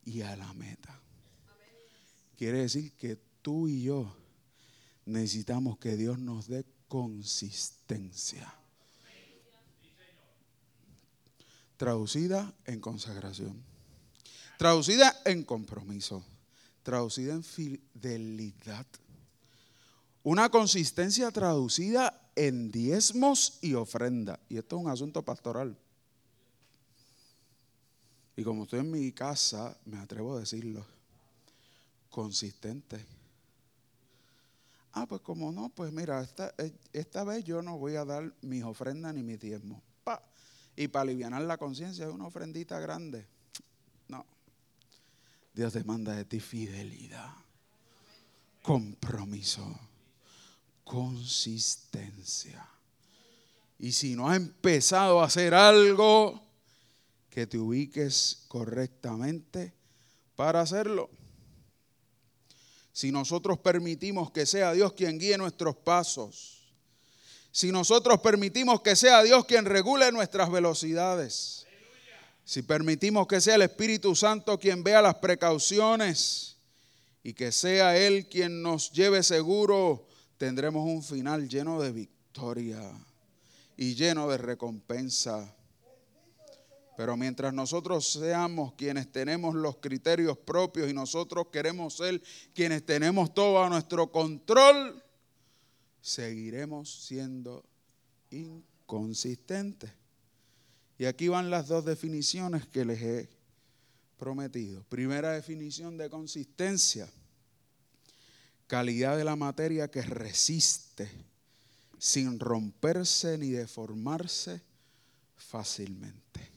y 0.06 0.22
a 0.22 0.38
la 0.38 0.54
meta. 0.54 0.98
Quiere 2.38 2.60
decir 2.60 2.94
que 2.94 3.18
tú 3.42 3.68
y 3.68 3.84
yo 3.84 4.16
necesitamos 5.04 5.78
que 5.78 5.98
Dios 5.98 6.20
nos 6.20 6.48
dé 6.48 6.66
consistencia. 6.88 8.50
Traducida 11.78 12.54
en 12.66 12.80
consagración. 12.80 13.62
Traducida 14.58 15.22
en 15.26 15.44
compromiso. 15.44 16.24
Traducida 16.84 17.34
en 17.34 17.44
fidelidad 17.44 18.86
una 20.26 20.50
consistencia 20.50 21.30
traducida 21.30 22.32
en 22.36 22.72
diezmos 22.72 23.60
y 23.62 23.76
ofrenda. 23.76 24.40
Y 24.50 24.58
esto 24.58 24.76
es 24.76 24.82
un 24.84 24.90
asunto 24.90 25.22
pastoral. 25.22 25.78
Y 28.36 28.44
como 28.44 28.64
estoy 28.64 28.80
en 28.80 28.90
mi 28.90 29.12
casa, 29.12 29.78
me 29.86 30.00
atrevo 30.00 30.36
a 30.36 30.40
decirlo, 30.40 30.84
consistente. 32.10 33.06
Ah, 34.94 35.06
pues 35.06 35.22
como 35.22 35.52
no, 35.52 35.70
pues 35.70 35.94
mira, 35.94 36.20
esta, 36.24 36.56
esta 36.92 37.24
vez 37.24 37.44
yo 37.44 37.62
no 37.62 37.78
voy 37.78 37.96
a 37.96 38.04
dar 38.04 38.34
mis 38.42 38.64
ofrendas 38.64 39.14
ni 39.14 39.22
mis 39.22 39.40
diezmos. 39.40 39.80
Y 40.76 40.88
para 40.88 41.04
aliviar 41.04 41.42
la 41.42 41.58
conciencia 41.58 42.06
de 42.06 42.12
una 42.12 42.28
ofrendita 42.28 42.80
grande. 42.80 43.26
No. 44.08 44.26
Dios 45.54 45.74
demanda 45.74 46.14
de 46.14 46.26
ti 46.26 46.40
fidelidad, 46.40 47.34
compromiso 48.62 49.80
consistencia. 50.86 52.66
Y 53.78 53.92
si 53.92 54.16
no 54.16 54.30
has 54.30 54.38
empezado 54.38 55.20
a 55.20 55.26
hacer 55.26 55.54
algo, 55.54 56.42
que 57.30 57.46
te 57.46 57.58
ubiques 57.58 58.46
correctamente 58.48 59.74
para 60.38 60.62
hacerlo. 60.62 61.10
Si 62.94 63.12
nosotros 63.12 63.60
permitimos 63.60 64.32
que 64.32 64.46
sea 64.46 64.72
Dios 64.72 64.94
quien 64.94 65.20
guíe 65.20 65.38
nuestros 65.38 65.76
pasos, 65.76 66.55
si 67.56 67.72
nosotros 67.72 68.20
permitimos 68.20 68.82
que 68.82 68.98
sea 68.98 69.24
Dios 69.24 69.46
quien 69.46 69.64
regule 69.64 70.12
nuestras 70.12 70.52
velocidades, 70.52 71.66
si 72.44 72.64
permitimos 72.64 73.28
que 73.28 73.40
sea 73.40 73.56
el 73.56 73.62
Espíritu 73.62 74.14
Santo 74.14 74.60
quien 74.60 74.84
vea 74.84 75.02
las 75.02 75.16
precauciones 75.16 76.58
y 77.24 77.32
que 77.32 77.54
sea 77.54 77.96
Él 77.96 78.28
quien 78.28 78.62
nos 78.62 78.92
lleve 78.92 79.24
seguro 79.24 80.06
tendremos 80.38 80.86
un 80.86 81.02
final 81.02 81.48
lleno 81.48 81.82
de 81.82 81.94
victoria 81.94 82.92
y 83.78 83.96
lleno 83.96 84.28
de 84.28 84.38
recompensa. 84.38 85.56
Pero 86.98 87.16
mientras 87.16 87.54
nosotros 87.54 88.06
seamos 88.06 88.74
quienes 88.74 89.10
tenemos 89.14 89.56
los 89.56 89.78
criterios 89.78 90.38
propios 90.38 90.90
y 90.90 90.94
nosotros 90.94 91.48
queremos 91.54 91.96
ser 91.96 92.22
quienes 92.54 92.86
tenemos 92.86 93.34
todo 93.34 93.64
a 93.64 93.70
nuestro 93.70 94.12
control, 94.12 95.05
seguiremos 96.06 96.88
siendo 97.08 97.66
inconsistentes. 98.30 99.92
Y 101.00 101.06
aquí 101.06 101.30
van 101.30 101.50
las 101.50 101.68
dos 101.68 101.84
definiciones 101.84 102.68
que 102.68 102.86
les 102.86 103.02
he 103.02 103.30
prometido. 104.16 104.84
Primera 104.84 105.32
definición 105.32 105.98
de 105.98 106.12
consistencia. 106.12 107.10
Calidad 108.68 109.18
de 109.18 109.24
la 109.24 109.36
materia 109.36 109.90
que 109.90 110.04
resiste 110.04 111.10
sin 111.98 112.40
romperse 112.40 113.40
ni 113.40 113.50
deformarse 113.50 114.62
fácilmente. 115.36 116.52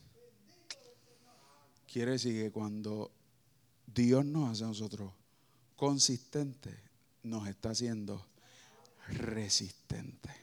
Quiere 1.91 2.13
decir 2.13 2.35
que 2.35 2.53
cuando 2.53 3.11
Dios 3.87 4.27
nos 4.27 4.51
hace 4.51 4.65
a 4.65 4.67
nosotros 4.67 5.11
consistentes, 5.75 6.75
nos 7.23 7.49
está 7.49 7.71
haciendo 7.71 8.27
resistentes. 9.09 10.35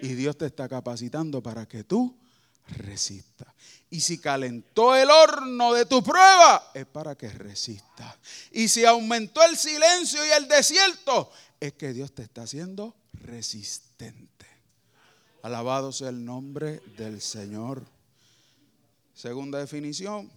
Y 0.00 0.14
Dios 0.14 0.36
te 0.38 0.46
está 0.46 0.68
capacitando 0.68 1.42
para 1.42 1.66
que 1.66 1.84
tú 1.84 2.16
resistas. 2.68 3.48
Y 3.90 4.00
si 4.00 4.18
calentó 4.18 4.94
el 4.94 5.10
horno 5.10 5.72
de 5.72 5.86
tu 5.86 6.02
prueba, 6.02 6.70
es 6.74 6.86
para 6.86 7.16
que 7.16 7.28
resistas. 7.30 8.16
Y 8.52 8.68
si 8.68 8.84
aumentó 8.84 9.42
el 9.44 9.56
silencio 9.56 10.24
y 10.24 10.30
el 10.30 10.46
desierto, 10.46 11.32
es 11.58 11.72
que 11.72 11.92
Dios 11.92 12.12
te 12.12 12.22
está 12.22 12.42
haciendo 12.42 12.94
resistente. 13.12 14.46
Alabado 15.42 15.92
sea 15.92 16.10
el 16.10 16.24
nombre 16.24 16.80
del 16.96 17.20
Señor. 17.20 17.84
Segunda 19.14 19.58
definición, 19.58 20.30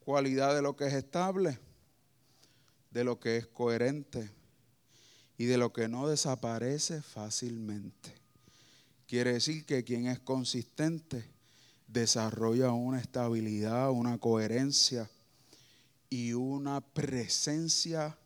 cualidad 0.00 0.54
de 0.54 0.62
lo 0.62 0.74
que 0.74 0.86
es 0.86 0.94
estable, 0.94 1.58
de 2.90 3.04
lo 3.04 3.20
que 3.20 3.36
es 3.36 3.46
coherente 3.46 4.30
y 5.40 5.46
de 5.46 5.56
lo 5.56 5.72
que 5.72 5.88
no 5.88 6.06
desaparece 6.06 7.00
fácilmente. 7.00 8.12
Quiere 9.08 9.32
decir 9.32 9.64
que 9.64 9.84
quien 9.84 10.06
es 10.06 10.18
consistente 10.18 11.24
desarrolla 11.88 12.72
una 12.72 13.00
estabilidad, 13.00 13.90
una 13.90 14.18
coherencia 14.18 15.08
y 16.10 16.34
una 16.34 16.82
presencia 16.82 18.18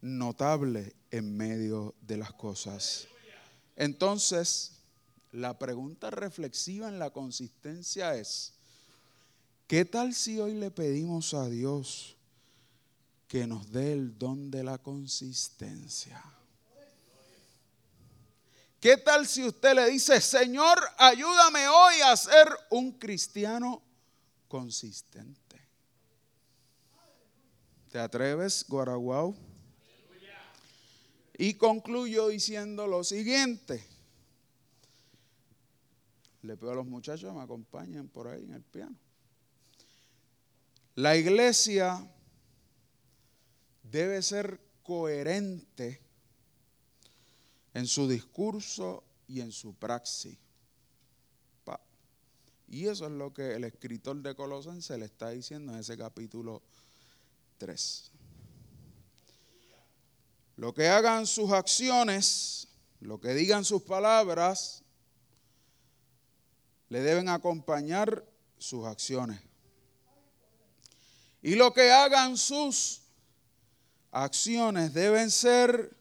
notable 0.00 0.96
en 1.12 1.36
medio 1.36 1.94
de 2.00 2.16
las 2.16 2.32
cosas. 2.32 3.06
Entonces, 3.76 4.72
la 5.30 5.60
pregunta 5.60 6.10
reflexiva 6.10 6.88
en 6.88 6.98
la 6.98 7.10
consistencia 7.10 8.16
es, 8.16 8.52
¿qué 9.68 9.84
tal 9.84 10.12
si 10.12 10.40
hoy 10.40 10.54
le 10.54 10.72
pedimos 10.72 11.34
a 11.34 11.48
Dios 11.48 12.16
que 13.28 13.46
nos 13.46 13.70
dé 13.70 13.92
el 13.92 14.18
don 14.18 14.50
de 14.50 14.64
la 14.64 14.78
consistencia? 14.78 16.20
¿Qué 18.80 18.96
tal 18.96 19.26
si 19.26 19.44
usted 19.44 19.74
le 19.74 19.90
dice, 19.90 20.20
Señor, 20.20 20.78
ayúdame 20.98 21.66
hoy 21.66 21.94
a 22.04 22.16
ser 22.16 22.48
un 22.70 22.92
cristiano 22.92 23.82
consistente? 24.46 25.60
¿Te 27.90 27.98
atreves, 27.98 28.64
Guaraguao? 28.68 29.34
Y 31.36 31.54
concluyo 31.54 32.28
diciendo 32.28 32.86
lo 32.86 33.02
siguiente. 33.02 33.84
Le 36.42 36.56
pido 36.56 36.70
a 36.70 36.74
los 36.76 36.86
muchachos 36.86 37.30
que 37.30 37.36
me 37.36 37.42
acompañen 37.42 38.08
por 38.08 38.28
ahí 38.28 38.44
en 38.44 38.54
el 38.54 38.62
piano. 38.62 38.96
La 40.94 41.16
iglesia 41.16 42.08
debe 43.82 44.22
ser 44.22 44.60
coherente 44.82 46.07
en 47.74 47.86
su 47.86 48.08
discurso 48.08 49.04
y 49.26 49.40
en 49.40 49.52
su 49.52 49.74
praxis. 49.74 50.38
Y 52.70 52.86
eso 52.86 53.06
es 53.06 53.12
lo 53.12 53.32
que 53.32 53.54
el 53.54 53.64
escritor 53.64 54.16
de 54.16 54.34
Colosenses 54.34 54.98
le 54.98 55.06
está 55.06 55.30
diciendo 55.30 55.72
en 55.72 55.78
ese 55.78 55.96
capítulo 55.96 56.62
3. 57.56 58.10
Lo 60.56 60.74
que 60.74 60.88
hagan 60.88 61.26
sus 61.26 61.50
acciones, 61.52 62.68
lo 63.00 63.20
que 63.20 63.32
digan 63.32 63.64
sus 63.64 63.82
palabras, 63.82 64.82
le 66.90 67.00
deben 67.00 67.28
acompañar 67.28 68.24
sus 68.58 68.84
acciones. 68.84 69.40
Y 71.40 71.54
lo 71.54 71.72
que 71.72 71.90
hagan 71.90 72.36
sus 72.36 73.00
acciones 74.10 74.92
deben 74.92 75.30
ser 75.30 75.96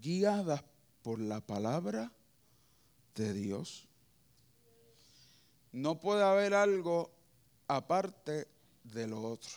guiadas 0.00 0.62
por 1.02 1.20
la 1.20 1.40
palabra 1.40 2.12
de 3.14 3.32
Dios. 3.32 3.86
No 5.72 5.98
puede 6.00 6.22
haber 6.22 6.54
algo 6.54 7.10
aparte 7.68 8.48
de 8.84 9.06
lo 9.06 9.22
otro. 9.22 9.52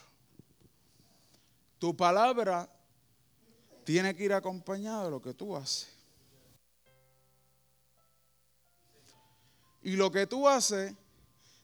Tu 1.80 1.96
palabra 1.96 2.70
tiene 3.84 4.16
que 4.16 4.26
ir 4.26 4.34
acompañada 4.34 5.06
de 5.06 5.12
lo 5.12 5.22
que 5.22 5.34
tú 5.34 5.56
haces. 5.56 5.94
Y 9.84 9.96
lo 9.96 10.12
que 10.12 10.28
tú 10.28 10.50
haces 10.50 10.94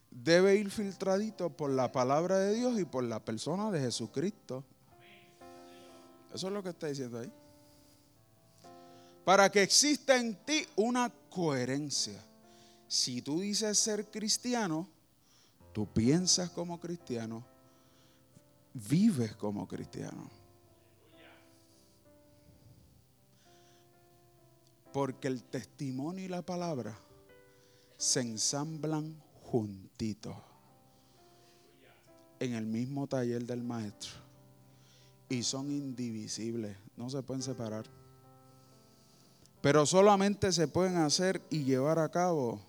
debe 0.09 0.55
ir 0.55 0.69
filtradito 0.69 1.49
por 1.49 1.71
la 1.71 1.91
palabra 1.91 2.37
de 2.37 2.53
Dios 2.53 2.79
y 2.79 2.85
por 2.85 3.03
la 3.03 3.19
persona 3.19 3.71
de 3.71 3.81
Jesucristo. 3.81 4.63
Eso 6.33 6.47
es 6.47 6.53
lo 6.53 6.63
que 6.63 6.69
está 6.69 6.87
diciendo 6.87 7.19
ahí 7.19 7.42
para 9.25 9.49
que 9.49 9.63
exista 9.63 10.17
en 10.17 10.35
ti 10.45 10.65
una 10.75 11.11
coherencia. 11.29 12.21
Si 12.87 13.21
tú 13.21 13.39
dices 13.39 13.77
ser 13.79 14.11
cristiano, 14.11 14.87
tú 15.71 15.87
piensas 15.87 16.49
como 16.49 16.79
cristiano, 16.79 17.43
vives 18.73 19.35
como 19.35 19.67
cristiano. 19.67 20.29
Porque 24.91 25.27
el 25.27 25.43
testimonio 25.43 26.25
y 26.25 26.27
la 26.27 26.43
palabra 26.43 26.95
se 27.97 28.19
ensamblan 28.19 29.19
juntitos 29.41 30.35
en 32.39 32.53
el 32.53 32.65
mismo 32.65 33.07
taller 33.07 33.45
del 33.45 33.63
maestro 33.63 34.11
y 35.29 35.41
son 35.41 35.71
indivisibles, 35.71 36.77
no 36.95 37.09
se 37.09 37.23
pueden 37.23 37.41
separar 37.41 37.85
pero 39.63 39.85
solamente 39.85 40.51
se 40.51 40.67
pueden 40.67 40.97
hacer 40.97 41.41
y 41.49 41.63
llevar 41.63 41.97
a 41.97 42.11
cabo 42.11 42.59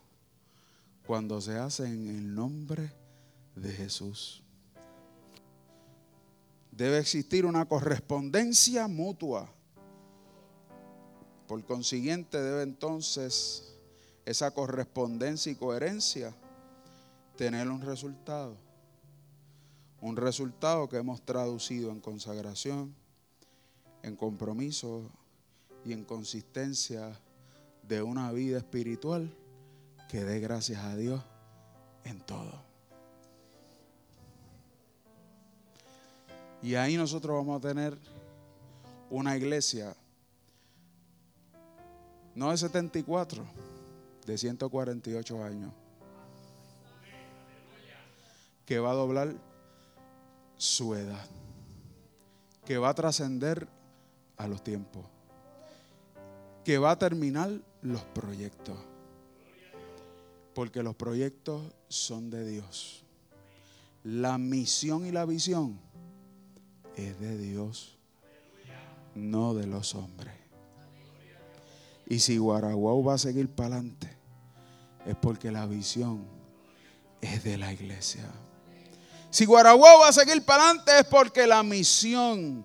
cuando 1.05 1.41
se 1.41 1.59
hacen 1.59 2.09
en 2.09 2.09
el 2.19 2.33
nombre 2.37 2.93
de 3.57 3.73
Jesús. 3.73 4.45
Debe 6.71 6.99
existir 6.99 7.47
una 7.47 7.67
correspondencia 7.67 8.87
mutua. 8.87 9.53
Por 11.49 11.65
consiguiente, 11.65 12.41
debe 12.41 12.63
entonces 12.63 13.75
esa 14.25 14.53
correspondencia 14.53 15.51
y 15.51 15.57
coherencia 15.57 16.33
tener 17.37 17.71
un 17.71 17.81
resultado. 17.81 18.57
Un 20.01 20.15
resultado 20.15 20.89
que 20.89 20.99
hemos 20.99 21.21
traducido 21.23 21.91
en 21.91 21.99
consagración, 21.99 22.95
en 24.05 24.15
compromiso 24.15 25.11
y 25.85 25.93
en 25.93 26.05
consistencia 26.05 27.19
de 27.83 28.03
una 28.03 28.33
vida 28.33 28.59
espiritual 28.59 29.31
que 30.09 30.25
dé 30.25 30.41
gracias 30.41 30.83
a 30.83 30.97
Dios 30.97 31.23
en 32.05 32.21
todo. 32.21 32.63
Y 36.63 36.77
ahí 36.77 36.97
nosotros 36.97 37.37
vamos 37.37 37.59
a 37.59 37.69
tener 37.69 37.99
una 39.11 39.37
iglesia, 39.37 39.95
no 42.35 42.51
de 42.51 42.57
74, 42.57 43.45
de 44.25 44.39
148 44.39 45.45
años, 45.45 45.73
que 48.65 48.79
va 48.79 48.93
a 48.93 48.95
doblar 48.95 49.35
su 50.57 50.95
edad, 50.95 51.27
que 52.65 52.79
va 52.79 52.89
a 52.89 52.95
trascender 52.95 53.69
a 54.39 54.49
los 54.49 54.65
tiempos 54.65 55.05
que 56.65 56.79
va 56.79 56.93
a 56.93 56.99
terminar 56.99 57.51
los 57.83 58.03
proyectos. 58.03 58.77
Porque 60.55 60.83
los 60.83 60.97
proyectos 60.97 61.63
son 61.89 62.31
de 62.31 62.49
Dios. 62.49 63.05
La 64.03 64.39
misión 64.39 65.07
y 65.07 65.13
la 65.13 65.25
visión 65.25 65.79
es 66.97 67.19
de 67.21 67.37
Dios, 67.39 67.99
no 69.15 69.55
de 69.55 69.67
los 69.67 69.95
hombres. 69.95 70.35
Y 72.07 72.19
si 72.19 72.39
Guaraguao 72.39 73.03
va 73.03 73.15
a 73.15 73.19
seguir 73.19 73.49
para 73.49 73.77
adelante, 73.77 74.15
es 75.07 75.17
porque 75.17 75.51
la 75.51 75.67
visión 75.67 76.25
es 77.21 77.43
de 77.45 77.57
la 77.57 77.73
iglesia. 77.73 78.25
Si 79.31 79.47
Guaraguao 79.47 80.01
va 80.01 80.09
a 80.09 80.13
seguir 80.13 80.45
para 80.45 80.65
adelante, 80.65 80.99
es 81.01 81.05
porque 81.07 81.47
la 81.47 81.63
misión 81.63 82.65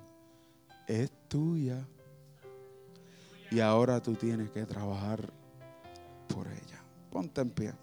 es 0.88 1.10
tuya 1.28 1.86
y 3.52 3.60
ahora 3.60 4.02
tú 4.02 4.14
tienes 4.14 4.50
que 4.52 4.66
trabajar 4.66 5.32
por 6.28 6.47
ella. 6.47 6.84
Ponte 7.10 7.41
en 7.41 7.50
pie. 7.50 7.74